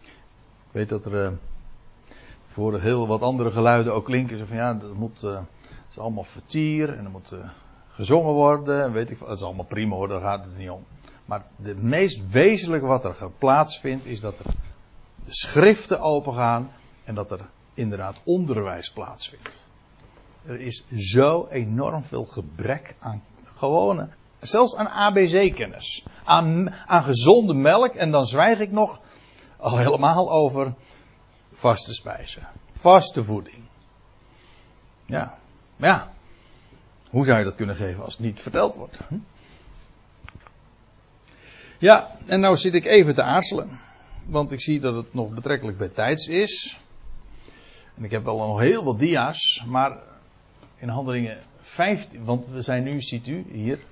Ik 0.00 0.78
weet 0.78 0.88
dat 0.88 1.04
er 1.04 1.24
uh, 1.24 1.32
voor 2.52 2.80
heel 2.80 3.06
wat 3.06 3.22
andere 3.22 3.50
geluiden 3.50 3.94
ook 3.94 4.04
klinken. 4.04 4.46
Van 4.46 4.56
ja, 4.56 4.74
dat 4.74 4.94
moet, 4.94 5.22
uh, 5.22 5.34
het 5.34 5.90
is 5.90 5.98
allemaal 5.98 6.24
vertier 6.24 6.98
en 6.98 7.04
er 7.04 7.10
moet 7.10 7.32
uh, 7.32 7.38
gezongen 7.88 8.32
worden. 8.32 8.82
En 8.82 8.92
weet 8.92 9.10
ik, 9.10 9.18
dat 9.18 9.36
is 9.36 9.42
allemaal 9.42 9.64
prima 9.64 9.94
hoor, 9.94 10.08
daar 10.08 10.20
gaat 10.20 10.44
het 10.44 10.56
niet 10.56 10.70
om. 10.70 10.84
Maar 11.24 11.44
het 11.62 11.82
meest 11.82 12.30
wezenlijke 12.30 12.86
wat 12.86 13.04
er 13.04 13.16
plaatsvindt 13.38 14.04
is 14.04 14.20
dat 14.20 14.38
er 14.38 14.44
de 15.24 15.34
schriften 15.34 16.00
opengaan 16.00 16.70
en 17.04 17.14
dat 17.14 17.30
er 17.30 17.40
inderdaad 17.74 18.20
onderwijs 18.24 18.90
plaatsvindt. 18.90 19.66
Er 20.46 20.60
is 20.60 20.84
zo 20.96 21.46
enorm 21.50 22.04
veel 22.04 22.24
gebrek 22.24 22.94
aan 22.98 23.22
gewone, 23.44 24.08
zelfs 24.38 24.74
aan 24.74 24.88
ABC-kennis. 24.88 26.04
Aan, 26.24 26.74
aan 26.86 27.04
gezonde 27.04 27.54
melk 27.54 27.94
en 27.94 28.10
dan 28.10 28.26
zwijg 28.26 28.60
ik 28.60 28.70
nog 28.70 29.00
al 29.56 29.78
helemaal 29.78 30.30
over 30.30 30.74
vaste 31.62 31.94
spijzen. 31.94 32.48
Vaste 32.72 33.24
voeding. 33.24 33.62
Ja, 35.06 35.38
maar 35.76 35.88
ja. 35.88 36.12
Hoe 37.10 37.24
zou 37.24 37.38
je 37.38 37.44
dat 37.44 37.54
kunnen 37.54 37.76
geven 37.76 38.04
als 38.04 38.12
het 38.12 38.22
niet 38.22 38.40
verteld 38.40 38.76
wordt? 38.76 38.98
Hm? 39.08 39.18
Ja, 41.78 42.16
en 42.26 42.40
nou 42.40 42.56
zit 42.56 42.74
ik 42.74 42.84
even 42.84 43.14
te 43.14 43.22
aarzelen. 43.22 43.80
Want 44.26 44.52
ik 44.52 44.60
zie 44.60 44.80
dat 44.80 44.94
het 44.94 45.14
nog 45.14 45.30
betrekkelijk 45.30 45.78
bij 45.78 45.88
tijds 45.88 46.26
is. 46.26 46.78
En 47.94 48.04
ik 48.04 48.10
heb 48.10 48.24
wel 48.24 48.38
nog 48.38 48.60
heel 48.60 48.84
wat 48.84 48.98
dia's, 48.98 49.64
maar 49.66 49.98
in 50.76 50.88
handelingen 50.88 51.42
15, 51.60 52.24
want 52.24 52.46
we 52.46 52.62
zijn 52.62 52.82
nu, 52.82 53.00
ziet 53.00 53.26
u 53.26 53.44
hier, 53.52 53.84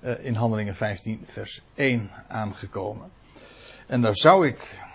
eh, 0.00 0.24
in 0.24 0.34
handelingen 0.34 0.74
15 0.74 1.24
vers 1.26 1.62
1 1.74 2.10
aangekomen. 2.28 3.10
En 3.86 4.00
daar 4.00 4.16
zou 4.16 4.46
ik 4.46 4.87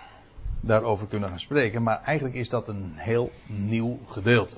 daarover 0.65 1.07
kunnen 1.07 1.29
gaan 1.29 1.39
spreken, 1.39 1.83
maar 1.83 2.01
eigenlijk 2.03 2.35
is 2.35 2.49
dat 2.49 2.67
een 2.67 2.93
heel 2.95 3.31
nieuw 3.45 3.99
gedeelte. 4.07 4.57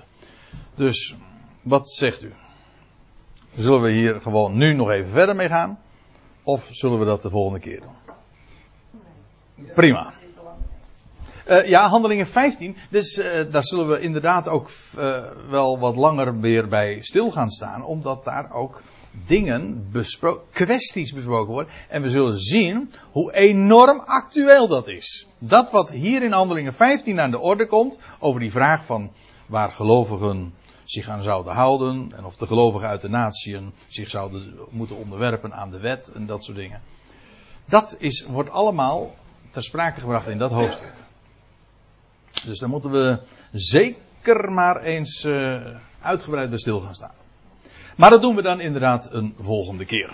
Dus, 0.76 1.16
wat 1.62 1.90
zegt 1.90 2.22
u? 2.22 2.34
Zullen 3.56 3.82
we 3.82 3.92
hier 3.92 4.22
gewoon 4.22 4.58
nu 4.58 4.74
nog 4.74 4.90
even 4.90 5.12
verder 5.12 5.36
mee 5.36 5.48
gaan? 5.48 5.80
Of 6.44 6.68
zullen 6.72 7.00
we 7.00 7.06
dat 7.06 7.22
de 7.22 7.30
volgende 7.30 7.60
keer 7.60 7.80
doen? 7.80 7.96
Prima. 9.74 10.14
Uh, 11.50 11.68
ja, 11.68 11.88
handelingen 11.88 12.28
15. 12.28 12.78
Dus 12.90 13.18
uh, 13.18 13.52
daar 13.52 13.64
zullen 13.64 13.88
we 13.88 14.00
inderdaad 14.00 14.48
ook 14.48 14.70
uh, 14.98 15.24
wel 15.50 15.80
wat 15.80 15.96
langer 15.96 16.40
weer 16.40 16.68
bij 16.68 17.02
stil 17.02 17.32
gaan 17.32 17.50
staan. 17.50 17.84
Omdat 17.84 18.24
daar 18.24 18.52
ook 18.54 18.82
dingen 19.26 19.88
besproken, 19.92 20.44
kwesties 20.52 21.14
besproken 21.14 21.54
worden. 21.54 21.74
En 21.90 22.02
we 22.02 22.10
zullen 22.10 22.40
zien 22.40 22.92
hoe 23.12 23.34
enorm 23.34 24.00
actueel 24.00 24.68
dat 24.68 24.88
is. 24.88 25.28
Dat 25.40 25.72
wat 25.72 25.92
hier 25.92 26.24
in 26.24 26.32
handelingen 26.32 26.74
15 26.74 27.20
aan 27.20 27.32
de 27.32 27.40
orde 27.40 27.68
komt. 27.68 27.98
Over 28.20 28.40
die 28.40 28.52
vraag 28.52 28.86
van 28.86 29.12
waar 29.46 29.72
gelovigen 29.72 30.54
zich 30.84 31.10
aan 31.10 31.24
zouden 31.24 31.54
houden. 31.54 32.12
En 32.16 32.26
of 32.26 32.36
de 32.36 32.48
gelovigen 32.48 32.88
uit 32.88 33.02
de 33.02 33.10
natieën 33.10 33.74
zich 33.88 34.10
zouden 34.10 34.60
moeten 34.70 34.96
onderwerpen 34.96 35.54
aan 35.54 35.72
de 35.72 35.80
wet 35.80 36.12
en 36.12 36.26
dat 36.26 36.44
soort 36.44 36.58
dingen. 36.58 36.82
Dat 37.66 37.96
is, 38.00 38.26
wordt 38.30 38.50
allemaal 38.50 39.16
ter 39.52 39.64
sprake 39.64 40.00
gebracht 40.00 40.28
in 40.28 40.38
dat 40.38 40.52
hoofdstuk. 40.52 40.94
Dus 42.46 42.60
daar 42.60 42.70
moeten 42.70 42.92
we 42.92 43.20
zeker 43.52 44.52
maar 44.52 44.82
eens 44.82 45.24
uh, 45.24 45.62
uitgebreid 46.02 46.50
bij 46.50 46.60
stil 46.60 46.80
gaan 46.80 46.96
staan. 46.96 47.25
Maar 47.96 48.10
dat 48.10 48.22
doen 48.22 48.36
we 48.36 48.42
dan 48.42 48.60
inderdaad 48.60 49.08
een 49.12 49.34
volgende 49.40 49.86
keer. 49.86 50.10